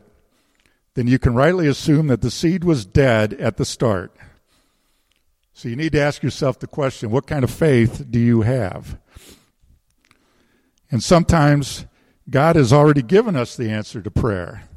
then 0.94 1.08
you 1.08 1.18
can 1.18 1.34
rightly 1.34 1.66
assume 1.66 2.06
that 2.06 2.20
the 2.20 2.30
seed 2.30 2.62
was 2.62 2.86
dead 2.86 3.32
at 3.34 3.56
the 3.56 3.64
start. 3.64 4.14
So 5.52 5.68
you 5.68 5.74
need 5.74 5.90
to 5.90 6.00
ask 6.00 6.22
yourself 6.22 6.60
the 6.60 6.68
question 6.68 7.10
what 7.10 7.26
kind 7.26 7.42
of 7.42 7.50
faith 7.50 8.06
do 8.08 8.18
you 8.20 8.42
have? 8.42 8.96
And 10.88 11.02
sometimes 11.02 11.84
God 12.30 12.54
has 12.54 12.72
already 12.72 13.02
given 13.02 13.34
us 13.34 13.56
the 13.56 13.70
answer 13.70 14.00
to 14.00 14.10
prayer. 14.10 14.68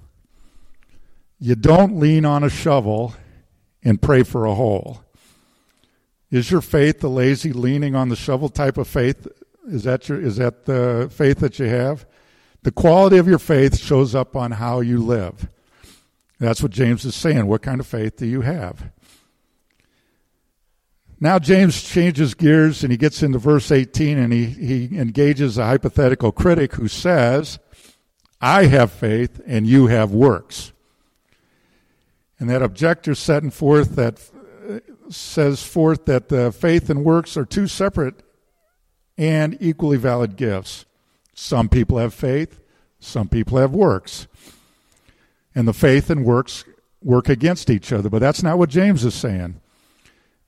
You 1.39 1.53
don't 1.53 2.00
lean 2.00 2.25
on 2.25 2.43
a 2.43 2.50
shovel 2.50 3.13
and 3.84 4.01
pray 4.01 4.24
for 4.24 4.48
a 4.48 4.55
hole. 4.55 5.03
Is 6.31 6.50
your 6.50 6.62
faith 6.62 7.00
the 7.00 7.12
lazy 7.12 7.53
leaning 7.53 7.93
on 7.93 8.10
the 8.10 8.15
shovel 8.15 8.50
type 8.50 8.79
of 8.79 8.88
faith? 8.88 9.27
Is 9.67 9.84
that 9.84 10.10
your, 10.10 10.19
is 10.19 10.38
that 10.38 10.65
the 10.65 11.12
faith 11.13 11.38
that 11.41 11.60
you 11.60 11.67
have? 11.67 12.07
The 12.67 12.74
quality 12.74 13.17
of 13.17 13.29
your 13.29 13.39
faith 13.39 13.79
shows 13.79 14.13
up 14.13 14.36
on 14.36 14.51
how 14.51 14.81
you 14.81 14.97
live. 15.01 15.47
That's 16.38 16.62
what 16.62 16.74
James 16.74 17.05
is 17.05 17.15
saying. 17.15 17.47
What 17.47 17.62
kind 17.62 17.79
of 17.79 17.88
faith 17.88 18.17
do 18.17 18.25
you 18.25 18.41
have? 18.41 18.91
Now 21.21 21.39
James 21.39 21.81
changes 21.81 22.33
gears 22.33 22.83
and 22.83 22.91
he 22.91 22.97
gets 22.97 23.24
into 23.24 23.39
verse 23.39 23.71
18 23.71 24.17
and 24.17 24.33
he, 24.33 24.47
he 24.47 25.00
engages 25.00 25.57
a 25.57 25.63
hypothetical 25.63 26.33
critic 26.33 26.74
who 26.74 26.89
says, 26.89 27.57
I 28.41 28.65
have 28.65 28.91
faith 28.91 29.39
and 29.47 29.65
you 29.65 29.88
have 29.88 30.12
works. 30.12 30.74
And 32.38 32.50
that 32.50 32.62
objector 32.62 33.15
setting 33.15 33.50
forth 33.50 33.95
that 33.95 34.19
says 35.09 35.63
forth 35.63 36.03
that 36.03 36.27
the 36.27 36.51
faith 36.51 36.89
and 36.89 37.05
works 37.05 37.38
are 37.38 37.45
two 37.45 37.67
separate 37.67 38.15
and 39.17 39.55
equally 39.62 39.95
valid 39.95 40.36
gifts. 40.36 40.83
Some 41.39 41.70
people 41.70 42.00
have 42.00 42.15
faith, 42.15 42.60
some 43.00 43.29
people 43.29 43.60
have 43.60 43.72
works. 43.72 44.25
And 45.53 45.67
the 45.67 45.74
faith 45.74 46.10
and 46.10 46.25
works 46.25 46.65
work 47.03 47.29
against 47.29 47.70
each 47.70 47.94
other, 47.94 48.10
but 48.10 48.20
that's 48.20 48.41
not 48.41 48.58
what 48.58 48.72
James 48.72 49.06
is 49.06 49.13
saying. 49.13 49.62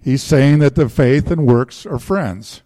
He's 0.02 0.24
saying 0.24 0.58
that 0.60 0.74
the 0.74 0.90
faith 0.90 1.30
and 1.30 1.46
works 1.46 1.86
are 1.86 2.00
friends. 2.00 2.64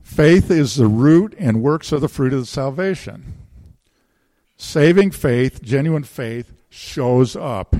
Faith 0.00 0.52
is 0.52 0.76
the 0.76 0.86
root, 0.86 1.34
and 1.36 1.62
works 1.62 1.92
are 1.92 1.98
the 1.98 2.08
fruit 2.08 2.32
of 2.32 2.38
the 2.38 2.46
salvation. 2.46 3.34
Saving 4.56 5.10
faith, 5.10 5.62
genuine 5.62 6.04
faith, 6.04 6.52
shows 6.70 7.34
up. 7.34 7.74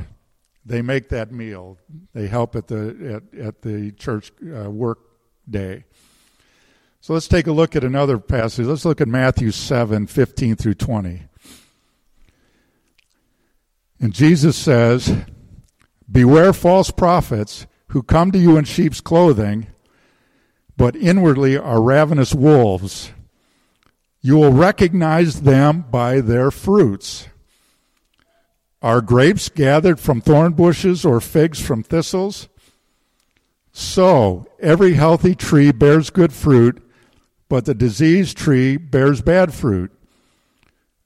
They 0.67 0.83
make 0.83 1.09
that 1.11 1.31
meal. 1.31 1.79
They 2.15 2.27
help 2.27 2.57
at 2.57 2.67
the 2.67 3.23
at, 3.33 3.39
at 3.39 3.63
the 3.63 3.93
church 3.93 4.33
uh, 4.43 4.69
work 4.71 4.99
day. 5.49 5.85
So 7.05 7.13
let's 7.13 7.29
take 7.29 7.47
a 7.47 7.53
look 7.53 7.77
at 7.77 7.85
another 7.85 8.17
passage. 8.17 8.65
Let's 8.65 8.87
look 8.87 8.99
at 8.99 9.09
Matthew 9.09 9.51
7, 9.51 10.07
15 10.07 10.57
through 10.57 10.73
20. 10.73 11.25
And 14.01 14.15
Jesus 14.15 14.57
says, 14.57 15.15
Beware 16.11 16.55
false 16.55 16.91
prophets 16.91 17.67
who 17.89 18.03
come 18.03 18.33
to 18.33 18.39
you 18.39 18.57
in 18.57 18.65
sheep's 18.65 19.03
clothing, 19.03 19.67
but 20.79 20.97
inwardly 20.97 21.59
are 21.59 21.83
ravenous 21.83 22.35
wolves. 22.35 23.13
You 24.23 24.37
will 24.37 24.55
recognize 24.55 25.43
them 25.43 25.85
by 25.91 26.23
their 26.23 26.51
fruits. 26.51 27.29
Are 28.81 29.03
grapes 29.03 29.51
gathered 29.51 30.01
from 30.01 30.23
thorn 30.23 30.55
bushes 30.55 31.05
or 31.05 31.21
figs 31.21 31.61
from 31.61 31.83
thistles? 31.83 32.49
So, 33.73 34.47
every 34.59 34.95
healthy 34.95 35.35
tree 35.35 35.71
bears 35.71 36.09
good 36.09 36.33
fruit, 36.33 36.81
but 37.55 37.67
the 37.67 37.73
diseased 37.73 38.37
tree 38.37 38.77
bears 38.77 39.23
bad 39.23 39.55
fruit. 39.55 39.93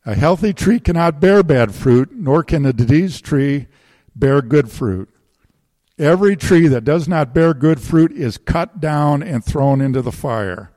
A 0.06 0.14
healthy 0.14 0.54
tree 0.54 0.80
cannot 0.80 1.20
bear 1.20 1.42
bad 1.42 1.74
fruit, 1.74 2.10
nor 2.12 2.42
can 2.42 2.64
a 2.64 2.72
diseased 2.72 3.22
tree 3.22 3.66
bear 4.16 4.40
good 4.40 4.70
fruit. 4.70 5.10
Every 5.98 6.36
tree 6.36 6.66
that 6.66 6.84
does 6.86 7.06
not 7.06 7.34
bear 7.34 7.52
good 7.52 7.82
fruit 7.82 8.12
is 8.12 8.38
cut 8.38 8.80
down 8.80 9.22
and 9.22 9.44
thrown 9.44 9.82
into 9.82 10.00
the 10.00 10.10
fire. 10.10 10.70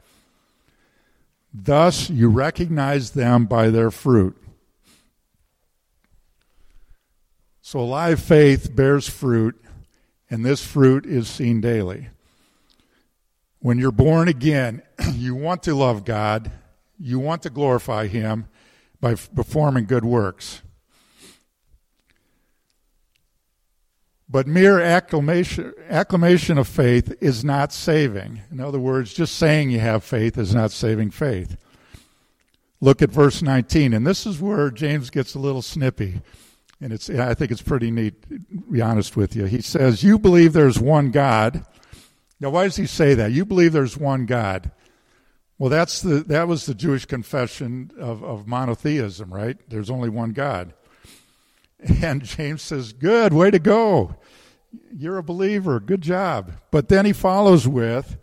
Thus 1.54 2.10
you 2.10 2.28
recognize 2.28 3.12
them 3.12 3.46
by 3.46 3.70
their 3.70 3.92
fruit. 3.92 4.36
So, 7.62 7.86
live 7.86 8.20
faith 8.20 8.75
bears 8.75 9.08
fruit, 9.08 9.56
and 10.30 10.44
this 10.44 10.66
fruit 10.66 11.06
is 11.06 11.30
seen 11.30 11.62
daily. 11.62 12.10
When 13.60 13.78
you're 13.78 13.94
born 13.94 14.28
again, 14.28 14.82
you 15.15 15.36
want 15.36 15.63
to 15.63 15.75
love 15.75 16.06
God, 16.06 16.51
you 17.00 17.20
want 17.20 17.44
to 17.44 17.50
glorify 17.50 18.08
Him 18.08 18.48
by 19.00 19.15
performing 19.15 19.86
good 19.86 20.06
works. 20.06 20.62
But 24.32 24.48
mere 24.48 24.80
acclamation, 24.80 25.74
acclamation 25.89 26.58
of 26.58 26.68
faith 26.68 27.13
is 27.20 27.44
not 27.44 27.74
saving. 27.74 28.41
In 28.50 28.62
other 28.62 28.80
words, 28.80 29.13
just 29.13 29.36
saying 29.36 29.72
you 29.72 29.80
have 29.80 30.06
faith 30.06 30.38
is 30.38 30.56
not 30.56 30.72
saving 30.72 31.12
faith. 31.12 31.58
Look 32.80 33.01
at 33.01 33.12
verse 33.12 33.41
19, 33.41 33.94
and 33.94 34.08
this 34.08 34.25
is 34.25 34.39
where 34.39 34.72
James 34.72 35.10
gets 35.10 35.36
a 35.36 35.39
little 35.39 35.62
snippy. 35.62 36.22
And 36.80 36.94
it's, 36.94 37.10
I 37.10 37.34
think 37.34 37.51
it's 37.51 37.62
pretty 37.62 37.91
neat, 37.91 38.24
to 38.30 38.39
be 38.72 38.82
honest 38.82 39.18
with 39.18 39.36
you. 39.36 39.46
He 39.46 39.62
says, 39.62 40.01
You 40.01 40.18
believe 40.18 40.53
there's 40.53 40.80
one 40.80 41.12
God. 41.12 41.65
Now, 42.39 42.50
why 42.50 42.63
does 42.63 42.77
he 42.77 42.88
say 42.88 43.13
that? 43.13 43.32
You 43.32 43.46
believe 43.46 43.74
there's 43.74 43.98
one 43.98 44.25
God. 44.25 44.72
Well, 45.62 45.70
that's 45.70 46.01
the, 46.01 46.24
that 46.24 46.48
was 46.48 46.65
the 46.65 46.74
Jewish 46.74 47.06
confession 47.06 47.91
of, 48.00 48.24
of 48.24 48.48
monotheism, 48.48 49.32
right? 49.32 49.56
There's 49.70 49.91
only 49.91 50.10
one 50.10 50.32
God. 50.32 50.74
And 52.01 52.24
James 52.25 52.63
says, 52.63 52.94
Good, 52.94 53.32
way 53.32 53.51
to 53.51 53.60
go. 53.60 54.15
You're 54.91 55.20
a 55.20 55.24
believer. 55.24 55.80
Good 55.80 56.01
job. 56.01 56.53
But 56.72 56.89
then 56.89 57.06
he 57.06 57.13
follows 57.13 57.68
with, 57.68 58.18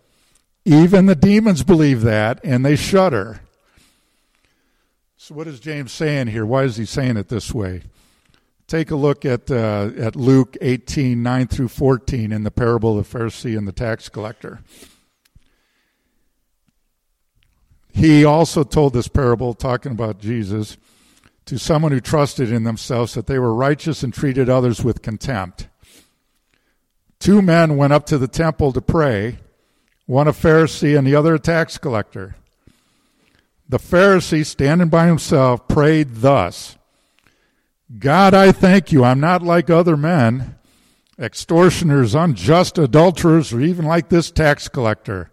Even 0.65 1.07
the 1.07 1.15
demons 1.15 1.63
believe 1.63 2.01
that, 2.01 2.41
and 2.43 2.67
they 2.67 2.75
shudder. 2.75 3.43
So, 5.17 5.33
what 5.37 5.47
is 5.47 5.61
James 5.61 5.93
saying 5.93 6.27
here? 6.27 6.45
Why 6.45 6.65
is 6.65 6.77
he 6.77 6.87
saying 6.87 7.19
it 7.19 7.29
this 7.29 7.55
way? 7.55 7.83
Take 8.67 8.91
a 8.91 8.97
look 8.97 9.25
at, 9.25 9.49
uh, 9.49 9.91
at 9.97 10.17
Luke 10.17 10.57
18 10.61 11.23
9 11.23 11.47
through 11.47 11.69
14 11.69 12.33
in 12.33 12.43
the 12.43 12.51
parable 12.51 12.99
of 12.99 13.09
the 13.09 13.17
Pharisee 13.17 13.57
and 13.57 13.69
the 13.69 13.71
tax 13.71 14.09
collector. 14.09 14.59
He 17.99 18.25
also 18.25 18.63
told 18.63 18.93
this 18.93 19.09
parable, 19.09 19.55
talking 19.55 19.91
about 19.91 20.21
Jesus 20.21 20.77
to 21.47 21.59
someone 21.59 21.91
who 21.91 22.01
trusted 22.01 22.53
in 22.53 22.63
themselves 22.63 23.15
that 23.15 23.27
they 23.27 23.41
were 23.41 23.53
righteous 23.53 24.05
and 24.05 24.15
treated 24.15 24.49
others 24.49 24.85
with 24.85 25.03
contempt. 25.03 25.67
Two 27.19 27.43
men 27.43 27.77
went 27.77 27.93
up 27.93 28.07
to 28.07 28.17
the 28.17 28.29
temple 28.29 28.73
to 28.73 28.81
pray, 28.81 29.41
one 30.07 30.29
a 30.29 30.33
Pharisee 30.33 30.97
and 30.97 31.05
the 31.05 31.17
other 31.17 31.35
a 31.35 31.39
tax 31.41 31.77
collector. 31.77 32.37
The 33.69 33.81
Pharisee, 33.81 34.47
standing 34.47 34.91
by 34.91 35.09
himself, 35.09 35.67
prayed 35.67 36.19
thus 36.19 36.77
God, 37.99 38.33
I 38.33 38.53
thank 38.53 38.93
you, 38.93 39.03
I'm 39.03 39.19
not 39.19 39.43
like 39.43 39.71
other 39.71 39.97
men, 39.97 40.55
extortioners, 41.19 42.15
unjust 42.15 42.79
adulterers, 42.79 43.53
or 43.53 43.61
even 43.61 43.85
like 43.87 44.09
this 44.09 44.31
tax 44.31 44.69
collector. 44.69 45.33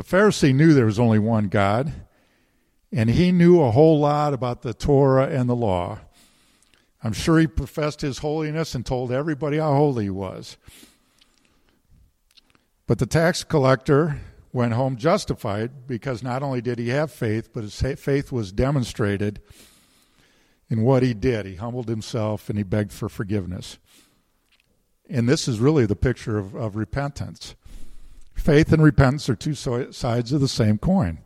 The 0.00 0.16
Pharisee 0.16 0.54
knew 0.54 0.72
there 0.72 0.86
was 0.86 0.98
only 0.98 1.18
one 1.18 1.48
God, 1.48 1.92
and 2.90 3.10
he 3.10 3.32
knew 3.32 3.60
a 3.60 3.70
whole 3.70 4.00
lot 4.00 4.32
about 4.32 4.62
the 4.62 4.72
Torah 4.72 5.28
and 5.28 5.46
the 5.46 5.54
law. 5.54 5.98
I'm 7.04 7.12
sure 7.12 7.38
he 7.38 7.46
professed 7.46 8.00
his 8.00 8.16
holiness 8.16 8.74
and 8.74 8.86
told 8.86 9.12
everybody 9.12 9.58
how 9.58 9.74
holy 9.74 10.04
he 10.04 10.10
was. 10.10 10.56
But 12.86 12.98
the 12.98 13.04
tax 13.04 13.44
collector 13.44 14.22
went 14.54 14.72
home 14.72 14.96
justified 14.96 15.86
because 15.86 16.22
not 16.22 16.42
only 16.42 16.62
did 16.62 16.78
he 16.78 16.88
have 16.88 17.12
faith, 17.12 17.52
but 17.52 17.64
his 17.64 17.78
faith 17.98 18.32
was 18.32 18.52
demonstrated 18.52 19.42
in 20.70 20.80
what 20.80 21.02
he 21.02 21.12
did. 21.12 21.44
He 21.44 21.56
humbled 21.56 21.90
himself 21.90 22.48
and 22.48 22.56
he 22.56 22.64
begged 22.64 22.92
for 22.92 23.10
forgiveness. 23.10 23.78
And 25.10 25.28
this 25.28 25.46
is 25.46 25.60
really 25.60 25.84
the 25.84 25.94
picture 25.94 26.38
of, 26.38 26.54
of 26.54 26.74
repentance. 26.74 27.54
Faith 28.40 28.72
and 28.72 28.82
repentance 28.82 29.28
are 29.28 29.36
two 29.36 29.54
sides 29.54 30.32
of 30.32 30.40
the 30.40 30.48
same 30.48 30.78
coin. 30.78 31.18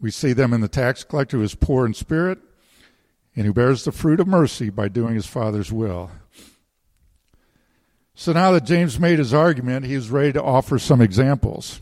We 0.00 0.10
see 0.10 0.32
them 0.32 0.52
in 0.52 0.60
the 0.60 0.66
tax 0.66 1.04
collector 1.04 1.36
who 1.36 1.44
is 1.44 1.54
poor 1.54 1.86
in 1.86 1.94
spirit 1.94 2.40
and 3.36 3.46
who 3.46 3.52
bears 3.52 3.84
the 3.84 3.92
fruit 3.92 4.18
of 4.18 4.26
mercy 4.26 4.68
by 4.68 4.88
doing 4.88 5.14
his 5.14 5.28
Father's 5.28 5.70
will. 5.70 6.10
So 8.16 8.32
now 8.32 8.50
that 8.50 8.64
James 8.64 8.98
made 8.98 9.20
his 9.20 9.32
argument, 9.32 9.86
he 9.86 9.94
was 9.94 10.10
ready 10.10 10.32
to 10.32 10.42
offer 10.42 10.76
some 10.76 11.00
examples. 11.00 11.80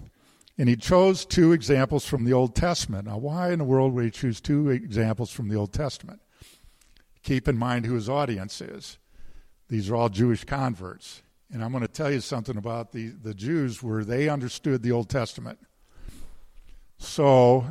And 0.58 0.68
he 0.68 0.76
chose 0.76 1.24
two 1.24 1.52
examples 1.52 2.04
from 2.04 2.26
the 2.26 2.34
Old 2.34 2.54
Testament. 2.54 3.06
Now, 3.06 3.16
why 3.16 3.52
in 3.52 3.58
the 3.58 3.64
world 3.64 3.94
would 3.94 4.04
he 4.04 4.10
choose 4.10 4.42
two 4.42 4.68
examples 4.68 5.30
from 5.30 5.48
the 5.48 5.56
Old 5.56 5.72
Testament? 5.72 6.20
Keep 7.22 7.48
in 7.48 7.56
mind 7.56 7.86
who 7.86 7.94
his 7.94 8.10
audience 8.10 8.60
is. 8.60 8.98
These 9.70 9.88
are 9.88 9.96
all 9.96 10.10
Jewish 10.10 10.44
converts. 10.44 11.22
And 11.52 11.62
I'm 11.62 11.70
going 11.70 11.82
to 11.82 11.88
tell 11.88 12.10
you 12.10 12.20
something 12.20 12.56
about 12.56 12.92
the, 12.92 13.08
the 13.08 13.34
Jews 13.34 13.82
where 13.82 14.04
they 14.04 14.28
understood 14.28 14.82
the 14.82 14.92
Old 14.92 15.08
Testament. 15.08 15.58
So, 16.98 17.66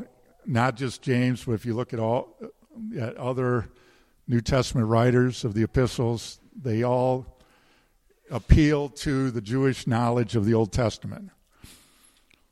not 0.45 0.75
just 0.75 1.01
James, 1.01 1.43
but 1.43 1.53
if 1.53 1.65
you 1.65 1.73
look 1.73 1.93
at 1.93 1.99
all 1.99 2.37
at 2.99 3.17
other 3.17 3.69
New 4.27 4.41
Testament 4.41 4.87
writers 4.87 5.43
of 5.43 5.53
the 5.53 5.63
epistles, 5.63 6.39
they 6.59 6.83
all 6.83 7.37
appeal 8.31 8.89
to 8.89 9.31
the 9.31 9.41
Jewish 9.41 9.87
knowledge 9.87 10.35
of 10.35 10.45
the 10.45 10.53
Old 10.53 10.71
Testament. 10.71 11.31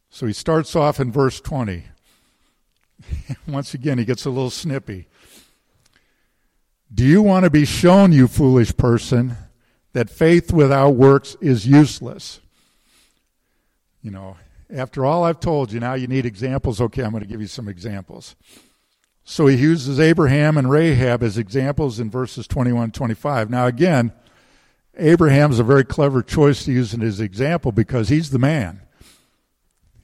So 0.09 0.27
he 0.27 0.33
starts 0.33 0.75
off 0.75 0.99
in 0.99 1.11
verse 1.11 1.41
20. 1.41 1.85
Once 3.47 3.73
again, 3.73 3.97
he 3.97 4.05
gets 4.05 4.25
a 4.25 4.29
little 4.29 4.51
snippy. 4.51 5.07
Do 6.93 7.03
you 7.03 7.23
want 7.23 7.45
to 7.45 7.49
be 7.49 7.65
shown, 7.65 8.11
you 8.11 8.27
foolish 8.27 8.75
person, 8.77 9.35
that 9.93 10.09
faith 10.09 10.51
without 10.51 10.91
works 10.91 11.37
is 11.41 11.65
useless? 11.65 12.39
You 14.01 14.11
know, 14.11 14.37
after 14.73 15.05
all 15.05 15.23
I've 15.23 15.39
told 15.39 15.71
you, 15.71 15.79
now 15.79 15.93
you 15.93 16.07
need 16.07 16.25
examples. 16.25 16.81
Okay, 16.81 17.03
I'm 17.03 17.11
going 17.11 17.23
to 17.23 17.29
give 17.29 17.41
you 17.41 17.47
some 17.47 17.67
examples. 17.67 18.35
So 19.23 19.47
he 19.47 19.55
uses 19.55 19.99
Abraham 19.99 20.57
and 20.57 20.69
Rahab 20.69 21.23
as 21.23 21.37
examples 21.37 21.99
in 21.99 22.09
verses 22.09 22.47
21 22.47 22.85
and 22.85 22.93
25. 22.93 23.49
Now, 23.49 23.67
again, 23.67 24.11
Abraham's 24.97 25.59
a 25.59 25.63
very 25.63 25.85
clever 25.85 26.21
choice 26.21 26.65
to 26.65 26.71
use 26.71 26.93
in 26.93 26.99
his 26.99 27.19
example 27.19 27.71
because 27.71 28.09
he's 28.09 28.31
the 28.31 28.39
man. 28.39 28.81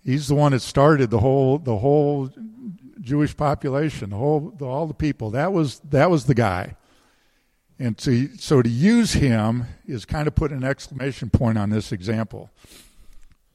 He's 0.03 0.27
the 0.27 0.35
one 0.35 0.53
that 0.53 0.61
started 0.61 1.09
the 1.09 1.19
whole 1.19 1.59
the 1.59 1.77
whole 1.77 2.29
Jewish 3.01 3.35
population, 3.35 4.09
the 4.09 4.15
whole 4.15 4.53
the, 4.57 4.65
all 4.65 4.87
the 4.87 4.93
people. 4.93 5.31
That 5.31 5.51
was 5.51 5.79
that 5.89 6.09
was 6.09 6.25
the 6.25 6.33
guy. 6.33 6.75
And 7.79 7.97
to, 7.99 8.35
so 8.37 8.61
to 8.61 8.69
use 8.69 9.13
him 9.13 9.65
is 9.87 10.03
kind 10.03 10.27
of 10.27 10.35
put 10.35 10.51
an 10.51 10.65
exclamation 10.65 11.29
point 11.29 11.57
on 11.57 11.69
this 11.69 11.91
example. 11.93 12.49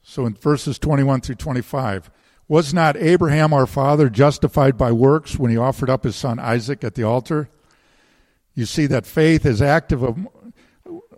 So 0.01 0.25
in 0.25 0.33
verses 0.33 0.79
21 0.79 1.21
through 1.21 1.35
25, 1.35 2.09
was 2.47 2.73
not 2.73 2.97
Abraham 2.97 3.53
our 3.53 3.65
father 3.65 4.09
justified 4.09 4.77
by 4.77 4.91
works 4.91 5.37
when 5.37 5.51
he 5.51 5.57
offered 5.57 5.89
up 5.89 6.03
his 6.03 6.15
son 6.15 6.39
Isaac 6.39 6.83
at 6.83 6.95
the 6.95 7.03
altar? 7.03 7.49
You 8.55 8.65
see 8.65 8.85
that 8.87 9.05
faith 9.05 9.45
is 9.45 9.61
active 9.61 10.03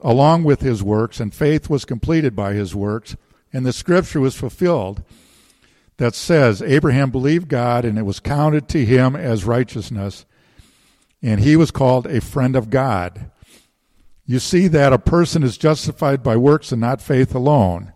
along 0.02 0.43
with 0.43 0.62
his 0.62 0.84
works, 0.84 1.20
and 1.20 1.34
faith 1.34 1.70
was 1.70 1.86
completed 1.86 2.36
by 2.36 2.54
his 2.54 2.76
works, 2.76 3.15
and 3.54 3.65
the 3.65 3.74
scripture 3.74 4.20
was 4.20 4.36
fulfilled 4.36 5.04
that 5.98 6.15
says, 6.15 6.62
Abraham 6.62 7.10
believed 7.10 7.50
God, 7.50 7.84
and 7.84 7.98
it 7.98 8.04
was 8.04 8.20
counted 8.20 8.67
to 8.70 8.86
him 8.86 9.15
as 9.15 9.46
righteousness, 9.46 10.26
and 11.21 11.39
he 11.39 11.56
was 11.56 11.71
called 11.71 12.06
a 12.08 12.21
friend 12.21 12.56
of 12.56 12.69
God. 12.69 13.32
You 14.25 14.39
see 14.39 14.67
that 14.67 14.93
a 14.93 14.99
person 14.99 15.43
is 15.43 15.58
justified 15.58 16.21
by 16.21 16.36
works 16.36 16.71
and 16.71 16.82
not 16.82 17.01
faith 17.01 17.34
alone. 17.34 17.93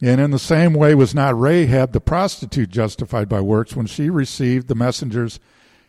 And 0.00 0.20
in 0.20 0.30
the 0.30 0.38
same 0.38 0.74
way 0.74 0.94
was 0.94 1.14
not 1.14 1.38
Rahab 1.38 1.92
the 1.92 2.00
prostitute 2.00 2.70
justified 2.70 3.28
by 3.28 3.40
works 3.40 3.74
when 3.74 3.86
she 3.86 4.10
received 4.10 4.68
the 4.68 4.74
messengers 4.74 5.40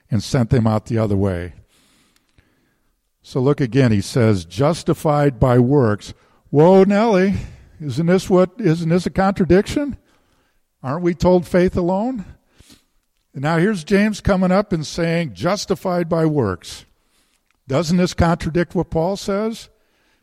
and 0.09 0.23
sent 0.23 0.49
them 0.49 0.67
out 0.67 0.85
the 0.85 0.97
other 0.97 1.17
way. 1.17 1.53
So 3.21 3.39
look 3.39 3.59
again, 3.59 3.91
he 3.91 4.01
says, 4.01 4.45
justified 4.45 5.39
by 5.39 5.59
works 5.59 6.13
Whoa, 6.55 6.85
Nellie, 6.85 7.33
isn't 7.81 8.05
this 8.05 8.29
what 8.29 8.51
isn't 8.59 8.87
this 8.87 9.05
a 9.05 9.09
contradiction? 9.09 9.97
Aren't 10.81 11.03
we 11.03 11.13
told 11.13 11.45
faith 11.45 11.75
alone? 11.75 12.23
Now 13.37 13.57
here's 13.57 13.83
James 13.83 14.21
coming 14.21 14.51
up 14.51 14.71
and 14.71 14.87
saying 14.87 15.33
justified 15.33 16.07
by 16.07 16.25
works. 16.25 16.85
Doesn't 17.67 17.97
this 17.97 18.13
contradict 18.13 18.73
what 18.73 18.89
Paul 18.89 19.17
says? 19.17 19.67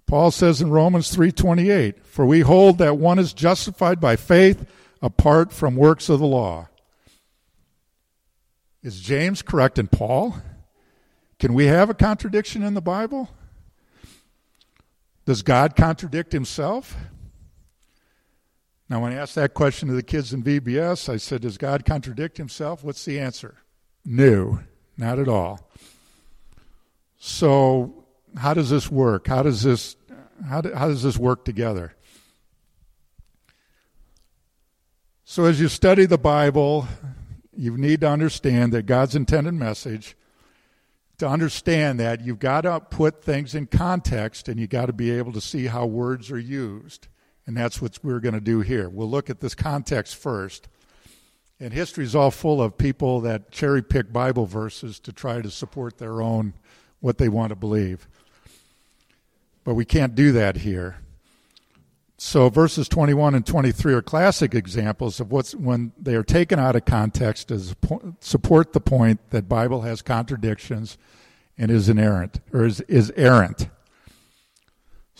Paul 0.06 0.30
says 0.30 0.62
in 0.62 0.70
Romans 0.70 1.10
3:28, 1.14 2.06
"For 2.06 2.24
we 2.24 2.40
hold 2.40 2.78
that 2.78 2.96
one 2.96 3.18
is 3.18 3.34
justified 3.34 4.00
by 4.00 4.16
faith 4.16 4.66
apart 5.02 5.52
from 5.52 5.76
works 5.76 6.08
of 6.08 6.20
the 6.20 6.26
law." 6.26 6.68
Is 8.82 9.00
James 9.00 9.42
correct 9.42 9.78
in 9.78 9.88
Paul? 9.88 10.36
Can 11.38 11.52
we 11.52 11.66
have 11.66 11.90
a 11.90 11.94
contradiction 11.94 12.62
in 12.62 12.74
the 12.74 12.80
Bible? 12.80 13.28
Does 15.26 15.42
God 15.42 15.76
contradict 15.76 16.32
himself? 16.32 16.96
Now, 18.92 19.00
when 19.00 19.14
I 19.14 19.16
asked 19.16 19.36
that 19.36 19.54
question 19.54 19.88
to 19.88 19.94
the 19.94 20.02
kids 20.02 20.34
in 20.34 20.42
VBS, 20.42 21.08
I 21.08 21.16
said, 21.16 21.40
Does 21.40 21.56
God 21.56 21.86
contradict 21.86 22.36
himself? 22.36 22.84
What's 22.84 23.06
the 23.06 23.18
answer? 23.18 23.56
No, 24.04 24.60
not 24.98 25.18
at 25.18 25.28
all. 25.28 25.70
So, 27.16 28.04
how 28.36 28.52
does 28.52 28.68
this 28.68 28.90
work? 28.90 29.28
How 29.28 29.42
does 29.44 29.62
this, 29.62 29.96
how, 30.46 30.60
do, 30.60 30.74
how 30.74 30.88
does 30.88 31.02
this 31.02 31.16
work 31.16 31.46
together? 31.46 31.94
So, 35.24 35.46
as 35.46 35.58
you 35.58 35.68
study 35.68 36.04
the 36.04 36.18
Bible, 36.18 36.86
you 37.56 37.78
need 37.78 38.02
to 38.02 38.10
understand 38.10 38.74
that 38.74 38.84
God's 38.84 39.16
intended 39.16 39.54
message 39.54 40.18
to 41.16 41.26
understand 41.26 41.98
that, 41.98 42.20
you've 42.20 42.40
got 42.40 42.60
to 42.62 42.78
put 42.78 43.24
things 43.24 43.54
in 43.54 43.68
context 43.68 44.50
and 44.50 44.60
you've 44.60 44.68
got 44.68 44.86
to 44.86 44.92
be 44.92 45.10
able 45.12 45.32
to 45.32 45.40
see 45.40 45.68
how 45.68 45.86
words 45.86 46.30
are 46.30 46.38
used. 46.38 47.08
And 47.46 47.56
that's 47.56 47.82
what 47.82 47.98
we're 48.02 48.20
going 48.20 48.34
to 48.34 48.40
do 48.40 48.60
here. 48.60 48.88
We'll 48.88 49.10
look 49.10 49.28
at 49.28 49.40
this 49.40 49.54
context 49.54 50.16
first. 50.16 50.68
And 51.58 51.72
history 51.72 52.04
is 52.04 52.14
all 52.14 52.30
full 52.30 52.60
of 52.62 52.76
people 52.78 53.20
that 53.20 53.50
cherry 53.50 53.82
pick 53.82 54.12
Bible 54.12 54.46
verses 54.46 54.98
to 55.00 55.12
try 55.12 55.40
to 55.40 55.50
support 55.50 55.98
their 55.98 56.20
own, 56.20 56.54
what 57.00 57.18
they 57.18 57.28
want 57.28 57.50
to 57.50 57.56
believe. 57.56 58.08
But 59.64 59.74
we 59.74 59.84
can't 59.84 60.14
do 60.14 60.32
that 60.32 60.58
here. 60.58 60.96
So 62.24 62.48
verses 62.48 62.88
21 62.88 63.34
and 63.34 63.44
23 63.44 63.94
are 63.94 64.02
classic 64.02 64.54
examples 64.54 65.18
of 65.18 65.32
what's 65.32 65.56
when 65.56 65.90
they 66.00 66.14
are 66.14 66.22
taken 66.22 66.58
out 66.58 66.76
of 66.76 66.84
context 66.84 67.48
to 67.48 67.60
support 68.20 68.72
the 68.72 68.80
point 68.80 69.18
that 69.30 69.48
Bible 69.48 69.80
has 69.80 70.02
contradictions 70.02 70.98
and 71.58 71.68
is 71.68 71.88
inerrant 71.88 72.40
or 72.52 72.64
is, 72.64 72.80
is 72.82 73.12
errant. 73.16 73.68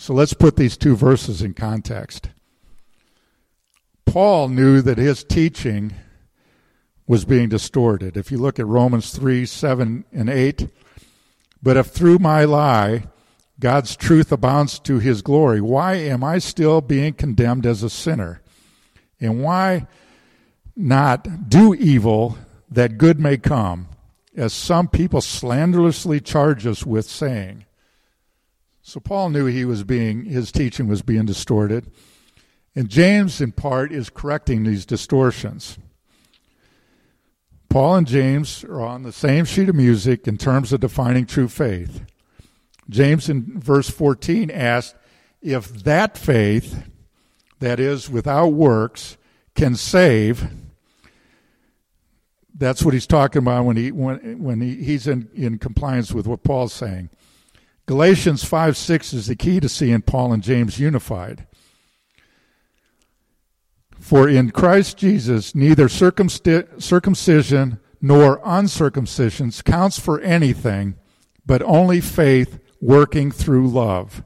So 0.03 0.13
let's 0.13 0.33
put 0.33 0.57
these 0.57 0.75
two 0.75 0.97
verses 0.97 1.41
in 1.41 1.53
context. 1.53 2.29
Paul 4.05 4.49
knew 4.49 4.81
that 4.81 4.97
his 4.97 5.23
teaching 5.23 5.93
was 7.07 7.23
being 7.23 7.47
distorted. 7.47 8.17
If 8.17 8.29
you 8.29 8.37
look 8.37 8.59
at 8.59 8.67
Romans 8.67 9.17
3 9.17 9.45
7 9.45 10.03
and 10.11 10.29
8, 10.29 10.67
but 11.61 11.77
if 11.77 11.87
through 11.87 12.19
my 12.19 12.43
lie 12.43 13.05
God's 13.61 13.95
truth 13.95 14.29
abounds 14.33 14.77
to 14.79 14.99
his 14.99 15.21
glory, 15.21 15.61
why 15.61 15.93
am 15.93 16.21
I 16.21 16.39
still 16.39 16.81
being 16.81 17.13
condemned 17.13 17.65
as 17.65 17.81
a 17.81 17.89
sinner? 17.89 18.41
And 19.21 19.41
why 19.41 19.87
not 20.75 21.47
do 21.47 21.73
evil 21.73 22.37
that 22.69 22.97
good 22.97 23.21
may 23.21 23.37
come, 23.37 23.87
as 24.35 24.51
some 24.51 24.89
people 24.89 25.21
slanderously 25.21 26.19
charge 26.19 26.67
us 26.67 26.85
with 26.85 27.05
saying? 27.05 27.63
So 28.85 28.99
Paul 28.99 29.29
knew 29.29 29.45
he 29.45 29.63
was 29.63 29.85
being 29.85 30.25
his 30.25 30.51
teaching 30.51 30.87
was 30.87 31.01
being 31.01 31.25
distorted. 31.25 31.89
And 32.75 32.89
James 32.89 33.39
in 33.39 33.53
part 33.53 33.91
is 33.91 34.09
correcting 34.09 34.63
these 34.63 34.85
distortions. 34.85 35.77
Paul 37.69 37.95
and 37.95 38.07
James 38.07 38.63
are 38.65 38.81
on 38.81 39.03
the 39.03 39.11
same 39.11 39.45
sheet 39.45 39.69
of 39.69 39.75
music 39.75 40.27
in 40.27 40.37
terms 40.37 40.73
of 40.73 40.81
defining 40.81 41.25
true 41.25 41.47
faith. 41.47 42.03
James 42.89 43.29
in 43.29 43.59
verse 43.59 43.89
14 43.89 44.51
asked 44.51 44.95
if 45.41 45.83
that 45.83 46.17
faith, 46.17 46.83
that 47.59 47.79
is, 47.79 48.09
without 48.09 48.49
works, 48.49 49.17
can 49.55 49.75
save. 49.75 50.49
That's 52.53 52.83
what 52.83 52.93
he's 52.93 53.07
talking 53.07 53.39
about 53.39 53.65
when, 53.65 53.77
he, 53.77 53.91
when, 53.91 54.39
when 54.39 54.61
he, 54.61 54.75
he's 54.83 55.07
in, 55.07 55.29
in 55.33 55.57
compliance 55.57 56.11
with 56.11 56.27
what 56.27 56.43
Paul's 56.43 56.73
saying. 56.73 57.09
Galatians 57.85 58.45
5 58.45 58.77
6 58.77 59.13
is 59.13 59.27
the 59.27 59.35
key 59.35 59.59
to 59.59 59.67
seeing 59.67 60.01
Paul 60.01 60.31
and 60.31 60.41
James 60.41 60.79
unified. 60.79 61.47
For 63.99 64.27
in 64.27 64.51
Christ 64.51 64.97
Jesus, 64.97 65.55
neither 65.55 65.87
circumcision 65.87 67.79
nor 68.01 68.41
uncircumcision 68.43 69.51
counts 69.63 69.97
for 69.97 70.19
anything, 70.19 70.95
but 71.45 71.61
only 71.63 72.01
faith 72.01 72.59
working 72.81 73.31
through 73.31 73.69
love. 73.69 74.23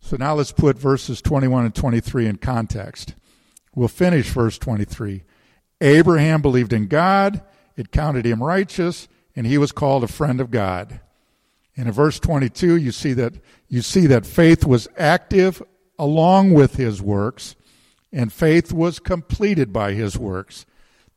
So 0.00 0.16
now 0.16 0.34
let's 0.34 0.52
put 0.52 0.78
verses 0.78 1.20
21 1.20 1.66
and 1.66 1.74
23 1.74 2.26
in 2.26 2.36
context. 2.36 3.14
We'll 3.74 3.88
finish 3.88 4.30
verse 4.30 4.56
23. 4.56 5.24
Abraham 5.80 6.40
believed 6.40 6.72
in 6.72 6.86
God, 6.86 7.42
it 7.76 7.92
counted 7.92 8.24
him 8.24 8.42
righteous, 8.42 9.08
and 9.36 9.46
he 9.46 9.58
was 9.58 9.72
called 9.72 10.02
a 10.02 10.08
friend 10.08 10.40
of 10.40 10.50
God. 10.50 11.00
And 11.78 11.86
in 11.86 11.92
verse 11.92 12.18
22, 12.18 12.76
you 12.76 12.90
see 12.90 13.12
that 13.12 13.34
you 13.68 13.82
see 13.82 14.08
that 14.08 14.26
faith 14.26 14.66
was 14.66 14.88
active 14.98 15.62
along 15.96 16.52
with 16.52 16.74
his 16.74 17.00
works, 17.00 17.54
and 18.12 18.32
faith 18.32 18.72
was 18.72 18.98
completed 18.98 19.72
by 19.72 19.92
his 19.92 20.18
works. 20.18 20.66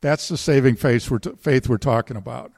That's 0.00 0.28
the 0.28 0.36
saving 0.36 0.76
faith 0.76 1.10
we're, 1.10 1.18
t- 1.18 1.32
faith 1.36 1.68
we're 1.68 1.78
talking 1.78 2.16
about. 2.16 2.52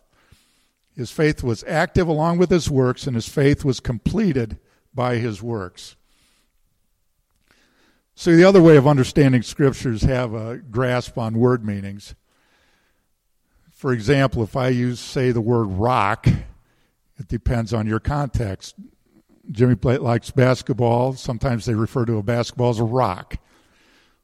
His 0.95 1.11
faith 1.11 1.43
was 1.43 1.65
active 1.67 2.07
along 2.07 2.37
with 2.37 2.51
his 2.51 2.71
works, 2.71 3.07
and 3.07 3.17
his 3.17 3.29
faith 3.29 3.65
was 3.65 3.81
completed 3.81 4.59
by 4.93 5.17
his 5.17 5.43
works. 5.43 5.97
So, 8.15 8.37
the 8.37 8.45
other 8.45 8.61
way 8.61 8.77
of 8.77 8.87
understanding 8.87 9.41
scriptures 9.41 10.03
have 10.03 10.35
a 10.35 10.59
grasp 10.59 11.17
on 11.17 11.39
word 11.39 11.65
meanings. 11.65 12.15
For 13.71 13.95
example, 13.95 14.43
if 14.43 14.57
I 14.57 14.69
use, 14.69 15.01
say, 15.01 15.31
the 15.31 15.41
word 15.41 15.65
rock, 15.65 16.27
it 17.19 17.29
depends 17.29 17.73
on 17.73 17.87
your 17.87 18.01
context. 18.01 18.75
Jimmy 19.51 19.75
Plate 19.75 20.01
likes 20.01 20.31
basketball. 20.31 21.13
Sometimes 21.15 21.65
they 21.65 21.75
refer 21.75 22.05
to 22.07 22.19
a 22.19 22.23
basketball 22.23 22.71
as 22.71 22.81
a 22.81 22.85
rock. 22.85 23.37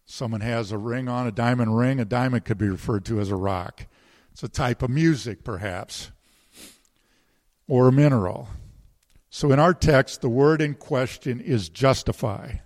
Someone 0.06 0.40
has 0.40 0.72
a 0.72 0.78
ring 0.78 1.08
on, 1.08 1.26
a 1.26 1.32
diamond 1.32 1.76
ring. 1.76 2.00
A 2.00 2.04
diamond 2.04 2.44
could 2.44 2.58
be 2.58 2.68
referred 2.68 3.04
to 3.04 3.20
as 3.20 3.30
a 3.30 3.36
rock. 3.36 3.86
It's 4.32 4.42
a 4.42 4.48
type 4.48 4.82
of 4.82 4.90
music, 4.90 5.44
perhaps 5.44 6.10
or 7.70 7.86
a 7.86 7.92
mineral. 7.92 8.48
So 9.30 9.52
in 9.52 9.60
our 9.60 9.72
text, 9.72 10.20
the 10.20 10.28
word 10.28 10.60
in 10.60 10.74
question 10.74 11.40
is 11.40 11.68
justify. 11.68 12.56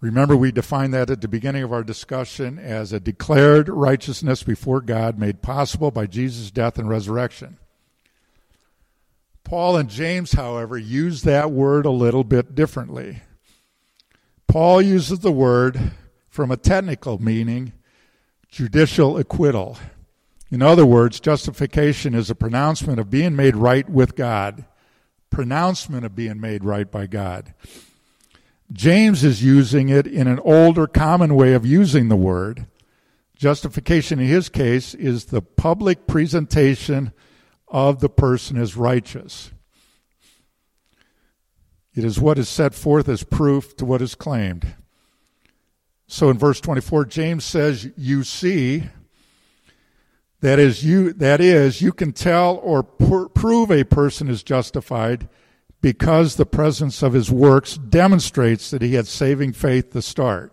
Remember, 0.00 0.36
we 0.36 0.52
defined 0.52 0.94
that 0.94 1.10
at 1.10 1.22
the 1.22 1.28
beginning 1.28 1.64
of 1.64 1.72
our 1.72 1.82
discussion 1.82 2.56
as 2.56 2.92
a 2.92 3.00
declared 3.00 3.68
righteousness 3.68 4.44
before 4.44 4.80
God 4.80 5.18
made 5.18 5.42
possible 5.42 5.90
by 5.90 6.06
Jesus' 6.06 6.52
death 6.52 6.78
and 6.78 6.88
resurrection. 6.88 7.58
Paul 9.46 9.76
and 9.76 9.88
James, 9.88 10.32
however, 10.32 10.76
use 10.76 11.22
that 11.22 11.52
word 11.52 11.86
a 11.86 11.90
little 11.90 12.24
bit 12.24 12.56
differently. 12.56 13.22
Paul 14.48 14.82
uses 14.82 15.20
the 15.20 15.30
word 15.30 15.92
from 16.28 16.50
a 16.50 16.56
technical 16.56 17.22
meaning, 17.22 17.72
judicial 18.48 19.16
acquittal. 19.16 19.78
In 20.50 20.62
other 20.62 20.84
words, 20.84 21.20
justification 21.20 22.12
is 22.12 22.28
a 22.28 22.34
pronouncement 22.34 22.98
of 22.98 23.08
being 23.08 23.36
made 23.36 23.54
right 23.54 23.88
with 23.88 24.16
God, 24.16 24.64
pronouncement 25.30 26.04
of 26.04 26.16
being 26.16 26.40
made 26.40 26.64
right 26.64 26.90
by 26.90 27.06
God. 27.06 27.54
James 28.72 29.22
is 29.22 29.44
using 29.44 29.88
it 29.88 30.08
in 30.08 30.26
an 30.26 30.40
older, 30.40 30.88
common 30.88 31.36
way 31.36 31.52
of 31.52 31.64
using 31.64 32.08
the 32.08 32.16
word. 32.16 32.66
Justification 33.36 34.18
in 34.18 34.26
his 34.26 34.48
case 34.48 34.92
is 34.92 35.26
the 35.26 35.40
public 35.40 36.08
presentation 36.08 37.12
of 37.68 38.00
the 38.00 38.08
person 38.08 38.56
as 38.56 38.76
righteous. 38.76 39.50
It 41.94 42.04
is 42.04 42.20
what 42.20 42.38
is 42.38 42.48
set 42.48 42.74
forth 42.74 43.08
as 43.08 43.22
proof 43.22 43.76
to 43.76 43.84
what 43.84 44.02
is 44.02 44.14
claimed. 44.14 44.74
So 46.06 46.28
in 46.30 46.38
verse 46.38 46.60
24, 46.60 47.06
James 47.06 47.44
says, 47.44 47.90
You 47.96 48.22
see, 48.22 48.84
that 50.40 50.58
is, 50.58 50.84
you, 50.84 51.12
that 51.14 51.40
is, 51.40 51.80
you 51.80 51.92
can 51.92 52.12
tell 52.12 52.56
or 52.56 52.82
pr- 52.82 53.26
prove 53.26 53.70
a 53.70 53.84
person 53.84 54.28
is 54.28 54.42
justified 54.42 55.28
because 55.80 56.36
the 56.36 56.46
presence 56.46 57.02
of 57.02 57.14
his 57.14 57.30
works 57.30 57.76
demonstrates 57.76 58.70
that 58.70 58.82
he 58.82 58.94
had 58.94 59.06
saving 59.06 59.52
faith 59.52 59.92
to 59.92 60.02
start. 60.02 60.52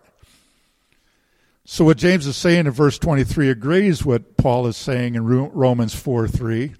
So 1.66 1.84
what 1.84 1.96
James 1.96 2.26
is 2.26 2.36
saying 2.36 2.66
in 2.66 2.72
verse 2.72 2.98
23 2.98 3.48
agrees 3.48 4.04
what 4.04 4.36
Paul 4.36 4.66
is 4.66 4.76
saying 4.76 5.14
in 5.14 5.26
Romans 5.26 5.94
4 5.94 6.28
3 6.28 6.74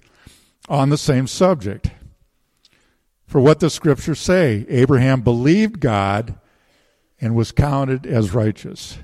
on 0.67 0.89
the 0.89 0.97
same 0.97 1.27
subject. 1.27 1.91
For 3.27 3.41
what 3.41 3.59
the 3.59 3.69
scriptures 3.69 4.19
say 4.19 4.65
Abraham 4.69 5.21
believed 5.21 5.79
God 5.79 6.37
and 7.19 7.35
was 7.35 7.51
counted 7.51 8.05
as 8.05 8.33
righteous. 8.33 8.97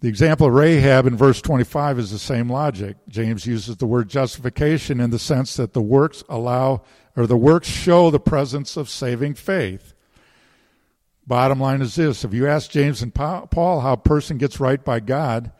The 0.00 0.08
example 0.08 0.46
of 0.46 0.54
Rahab 0.54 1.06
in 1.06 1.16
verse 1.16 1.42
25 1.42 1.98
is 1.98 2.10
the 2.10 2.18
same 2.18 2.50
logic. 2.50 2.96
James 3.08 3.46
uses 3.46 3.76
the 3.76 3.86
word 3.86 4.08
justification 4.08 4.98
in 4.98 5.10
the 5.10 5.18
sense 5.18 5.56
that 5.56 5.74
the 5.74 5.82
works 5.82 6.24
allow 6.28 6.82
or 7.16 7.26
the 7.26 7.36
works 7.36 7.68
show 7.68 8.10
the 8.10 8.20
presence 8.20 8.78
of 8.78 8.88
saving 8.88 9.34
faith. 9.34 9.92
Bottom 11.26 11.60
line 11.60 11.82
is 11.82 11.96
this 11.96 12.24
if 12.24 12.32
you 12.32 12.48
ask 12.48 12.70
James 12.70 13.02
and 13.02 13.14
Paul 13.14 13.80
how 13.80 13.92
a 13.92 13.98
person 13.98 14.38
gets 14.38 14.58
right 14.58 14.82
by 14.82 15.00
God, 15.00 15.52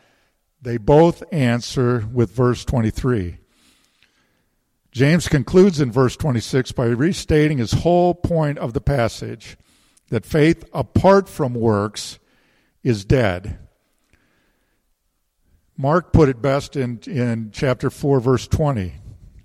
they 0.63 0.79
both 0.79 1.23
answer 1.33 2.09
with 2.13 2.31
verse 2.31 2.65
23. 2.65 3.39
James 4.93 5.29
concludes 5.29 5.81
in 5.81 5.93
verse 5.93 6.17
26 6.17 6.73
by 6.73 6.87
restating 6.87 7.59
his 7.59 7.73
whole 7.73 8.13
point 8.13 8.59
of 8.59 8.73
the 8.73 8.81
passage 8.81 9.57
that 10.09 10.27
faith 10.27 10.65
apart 10.73 11.29
from 11.29 11.55
works 11.55 12.19
is 12.83 13.05
dead. 13.05 13.59
Mark 15.77 16.13
put 16.13 16.29
it 16.29 16.43
best 16.43 16.77
in, 16.77 16.99
in 17.07 17.51
chapter 17.53 17.89
4, 17.89 18.21
verse 18.21 18.49
20. 18.49 18.95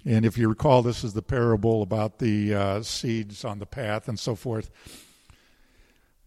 And 0.04 0.26
if 0.26 0.38
you 0.38 0.50
recall, 0.50 0.82
this 0.82 1.04
is 1.04 1.14
the 1.14 1.22
parable 1.22 1.82
about 1.82 2.20
the 2.20 2.54
uh, 2.54 2.82
seeds 2.82 3.46
on 3.46 3.60
the 3.60 3.66
path 3.66 4.08
and 4.08 4.20
so 4.20 4.36
forth. 4.36 4.70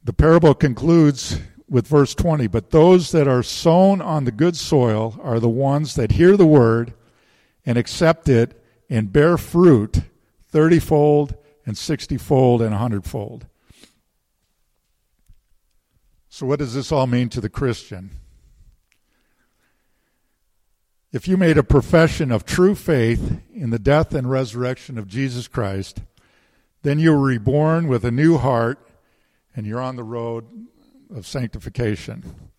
The 0.05 0.13
parable 0.13 0.55
concludes 0.55 1.39
with 1.69 1.87
verse 1.87 2.15
20 2.15 2.47
But 2.47 2.71
those 2.71 3.13
that 3.13 3.29
are 3.29 3.43
sown 3.43 4.01
on 4.01 4.25
the 4.25 4.33
good 4.33 4.57
soil 4.57 5.19
are 5.23 5.41
the 5.41 5.49
ones 5.49 5.95
that 5.97 6.13
hear 6.13 6.37
the 6.37 6.47
word 6.47 6.95
and 7.67 7.77
accept 7.77 8.29
it 8.29 8.58
and 8.89 9.13
bear 9.13 9.37
fruit 9.37 10.03
thirtyfold 10.53 11.37
and 11.67 11.77
sixtyfold 11.77 12.63
and 12.63 12.75
a 12.75 12.79
hundredfold. 12.79 13.47
So, 16.29 16.47
what 16.47 16.59
does 16.59 16.75
this 16.75 16.93
all 16.93 17.07
mean 17.07 17.29
to 17.31 17.41
the 17.41 17.49
Christian? 17.49 18.11
If 21.11 21.27
you 21.27 21.37
made 21.37 21.57
a 21.57 21.63
profession 21.63 22.31
of 22.31 22.45
true 22.45 22.75
faith 22.75 23.41
in 23.55 23.71
the 23.71 23.79
death 23.79 24.15
and 24.15 24.31
resurrection 24.31 24.99
of 24.99 25.09
Jesus 25.09 25.49
Christ, 25.49 26.03
then 26.83 26.99
you 26.99 27.13
were 27.13 27.19
reborn 27.19 27.89
with 27.89 28.05
a 28.05 28.11
new 28.11 28.37
heart 28.37 28.79
and 29.57 29.67
you're 29.67 29.81
on 29.81 29.97
the 29.97 30.05
road 30.05 30.45
of 31.15 31.27
sanctification. 31.27 32.51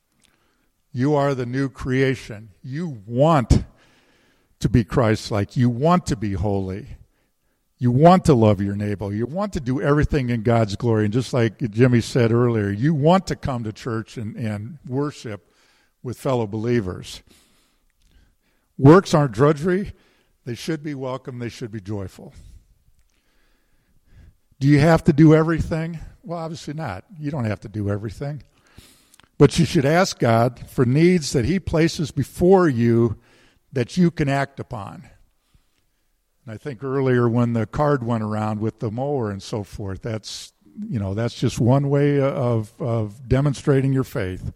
You 0.91 1.13
are 1.13 1.35
the 1.35 1.45
new 1.45 1.69
creation. 1.69 2.49
You 2.63 3.01
want 3.05 3.63
to 4.59 4.69
be 4.69 4.83
Christ 4.83 5.31
like. 5.31 5.55
You 5.55 5.69
want 5.69 6.05
to 6.07 6.15
be 6.15 6.33
holy. 6.33 6.87
You 7.77 7.91
want 7.91 8.25
to 8.25 8.33
love 8.33 8.61
your 8.61 8.75
neighbor. 8.75 9.13
You 9.13 9.25
want 9.25 9.53
to 9.53 9.61
do 9.61 9.81
everything 9.81 10.29
in 10.29 10.43
God's 10.43 10.75
glory. 10.75 11.05
And 11.05 11.13
just 11.13 11.33
like 11.33 11.59
Jimmy 11.71 12.01
said 12.01 12.31
earlier, 12.31 12.69
you 12.69 12.93
want 12.93 13.27
to 13.27 13.37
come 13.37 13.63
to 13.63 13.71
church 13.71 14.17
and, 14.17 14.35
and 14.35 14.79
worship 14.85 15.53
with 16.03 16.19
fellow 16.19 16.45
believers. 16.45 17.21
Works 18.77 19.13
aren't 19.13 19.31
drudgery. 19.31 19.93
They 20.45 20.55
should 20.55 20.83
be 20.83 20.93
welcome. 20.93 21.39
They 21.39 21.49
should 21.49 21.71
be 21.71 21.79
joyful. 21.79 22.33
Do 24.59 24.67
you 24.67 24.79
have 24.79 25.05
to 25.05 25.13
do 25.13 25.33
everything? 25.33 25.99
Well, 26.23 26.39
obviously 26.39 26.73
not. 26.73 27.05
You 27.17 27.31
don't 27.31 27.45
have 27.45 27.61
to 27.61 27.69
do 27.69 27.89
everything. 27.89 28.43
But 29.37 29.57
you 29.57 29.63
should 29.63 29.85
ask 29.85 30.19
God 30.19 30.59
for 30.69 30.85
needs 30.85 31.31
that 31.31 31.45
He 31.45 31.59
places 31.59 32.11
before 32.11 32.67
you 32.67 33.17
that 33.71 33.97
you 33.97 34.11
can 34.11 34.29
act 34.29 34.59
upon. 34.59 35.09
And 36.45 36.53
I 36.53 36.57
think 36.57 36.83
earlier 36.83 37.29
when 37.29 37.53
the 37.53 37.65
card 37.65 38.03
went 38.03 38.23
around 38.23 38.59
with 38.59 38.79
the 38.79 38.91
mower 38.91 39.29
and 39.29 39.41
so 39.41 39.63
forth, 39.63 40.01
that's 40.01 40.53
you 40.87 40.99
know 40.99 41.13
that's 41.13 41.35
just 41.35 41.59
one 41.59 41.89
way 41.89 42.19
of 42.19 42.73
of 42.81 43.27
demonstrating 43.27 43.93
your 43.93 44.03
faith. 44.03 44.51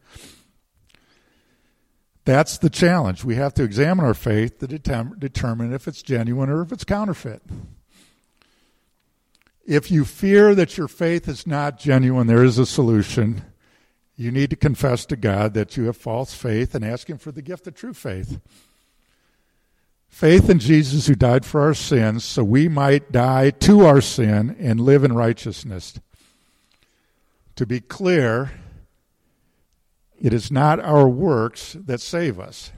That's 2.26 2.58
the 2.58 2.70
challenge. 2.70 3.26
We 3.26 3.36
have 3.36 3.54
to 3.56 3.64
examine 3.64 4.06
our 4.06 4.14
faith 4.14 4.60
to 4.60 4.68
determine 4.68 5.74
if 5.74 5.88
it's 5.88 6.02
genuine 6.02 6.50
or 6.50 6.62
if 6.62 6.72
it's 6.72 6.86
counterfeit. 6.86 7.42
If 9.66 9.92
you 9.92 10.06
fear 10.06 10.56
that 10.56 10.78
your 10.78 10.88
faith 10.88 11.28
is 11.28 11.46
not 11.46 11.80
genuine, 11.80 12.28
there 12.28 12.44
is 12.44 12.58
a 12.58 12.66
solution. 12.66 13.44
You 14.16 14.32
need 14.32 14.50
to 14.52 14.56
confess 14.56 15.06
to 15.08 15.16
God 15.16 15.54
that 15.54 15.76
you 15.76 15.86
have 15.86 15.98
false 15.98 16.34
faith 16.34 16.76
and 16.76 16.84
ask 16.86 17.10
Him 17.10 17.18
for 17.18 17.32
the 17.32 17.42
gift 17.42 17.68
of 17.68 17.76
true 17.76 17.94
faith. 17.94 18.40
Faith 20.14 20.48
in 20.48 20.60
Jesus 20.60 21.08
who 21.08 21.16
died 21.16 21.44
for 21.44 21.62
our 21.62 21.74
sins 21.74 22.24
so 22.24 22.44
we 22.44 22.70
might 22.70 23.12
die 23.12 23.50
to 23.50 23.84
our 23.84 24.00
sin 24.00 24.56
and 24.60 24.80
live 24.80 25.04
in 25.04 25.12
righteousness. 25.12 26.00
To 27.56 27.66
be 27.66 27.80
clear, 27.80 28.52
it 30.22 30.32
is 30.32 30.52
not 30.52 30.80
our 30.80 31.10
works 31.10 31.76
that 31.88 32.00
save 32.00 32.40
us. 32.40 32.72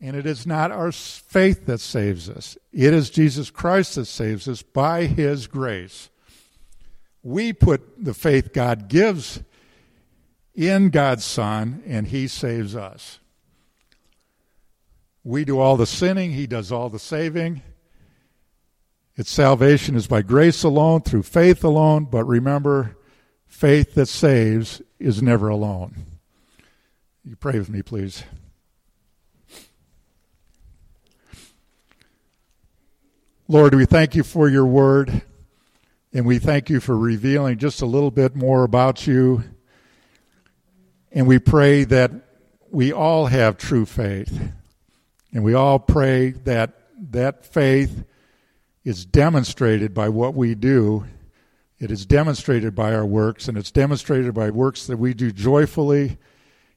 And 0.00 0.14
it 0.14 0.26
is 0.26 0.46
not 0.46 0.70
our 0.70 0.92
faith 0.92 1.66
that 1.66 1.80
saves 1.80 2.30
us. 2.30 2.56
It 2.72 2.94
is 2.94 3.10
Jesus 3.10 3.50
Christ 3.50 3.96
that 3.96 4.04
saves 4.04 4.46
us 4.46 4.62
by 4.62 5.06
his 5.06 5.48
grace. 5.48 6.08
We 7.24 7.52
put 7.52 8.04
the 8.04 8.14
faith 8.14 8.52
God 8.52 8.88
gives 8.88 9.42
in 10.54 10.90
God's 10.90 11.24
Son, 11.24 11.82
and 11.84 12.06
he 12.06 12.28
saves 12.28 12.76
us. 12.76 13.18
We 15.24 15.44
do 15.44 15.58
all 15.58 15.76
the 15.76 15.86
sinning, 15.86 16.32
he 16.32 16.46
does 16.46 16.72
all 16.72 16.88
the 16.88 16.98
saving. 16.98 17.62
Its 19.16 19.30
salvation 19.30 19.96
is 19.96 20.06
by 20.06 20.22
grace 20.22 20.62
alone, 20.62 21.00
through 21.00 21.24
faith 21.24 21.64
alone, 21.64 22.04
but 22.04 22.24
remember, 22.24 22.96
faith 23.46 23.94
that 23.94 24.06
saves 24.06 24.80
is 25.00 25.20
never 25.20 25.48
alone. 25.48 25.96
You 27.24 27.34
pray 27.34 27.58
with 27.58 27.68
me, 27.68 27.82
please. 27.82 28.22
Lord, 33.48 33.74
we 33.74 33.86
thank 33.86 34.14
you 34.14 34.22
for 34.22 34.48
your 34.48 34.66
word, 34.66 35.22
and 36.12 36.24
we 36.24 36.38
thank 36.38 36.70
you 36.70 36.80
for 36.80 36.96
revealing 36.96 37.58
just 37.58 37.82
a 37.82 37.86
little 37.86 38.10
bit 38.10 38.36
more 38.36 38.62
about 38.62 39.06
you. 39.06 39.42
And 41.10 41.26
we 41.26 41.38
pray 41.38 41.84
that 41.84 42.12
we 42.70 42.92
all 42.92 43.26
have 43.26 43.56
true 43.56 43.86
faith. 43.86 44.52
And 45.38 45.44
we 45.44 45.54
all 45.54 45.78
pray 45.78 46.30
that 46.30 46.72
that 47.12 47.46
faith 47.46 48.02
is 48.82 49.06
demonstrated 49.06 49.94
by 49.94 50.08
what 50.08 50.34
we 50.34 50.56
do. 50.56 51.04
It 51.78 51.92
is 51.92 52.04
demonstrated 52.04 52.74
by 52.74 52.92
our 52.92 53.06
works, 53.06 53.46
and 53.46 53.56
it's 53.56 53.70
demonstrated 53.70 54.34
by 54.34 54.50
works 54.50 54.88
that 54.88 54.96
we 54.96 55.14
do 55.14 55.30
joyfully 55.30 56.18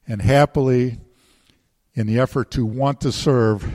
and 0.06 0.22
happily 0.22 1.00
in 1.94 2.06
the 2.06 2.20
effort 2.20 2.52
to 2.52 2.64
want 2.64 3.00
to 3.00 3.10
serve 3.10 3.68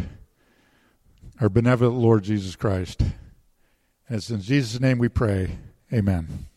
our 1.41 1.49
benevolent 1.49 1.97
Lord 1.97 2.23
Jesus 2.23 2.55
Christ. 2.55 3.01
And 3.01 3.11
it's 4.07 4.29
in 4.29 4.39
Jesus' 4.39 4.79
name 4.79 4.99
we 4.99 5.09
pray. 5.09 5.57
Amen. 5.91 6.47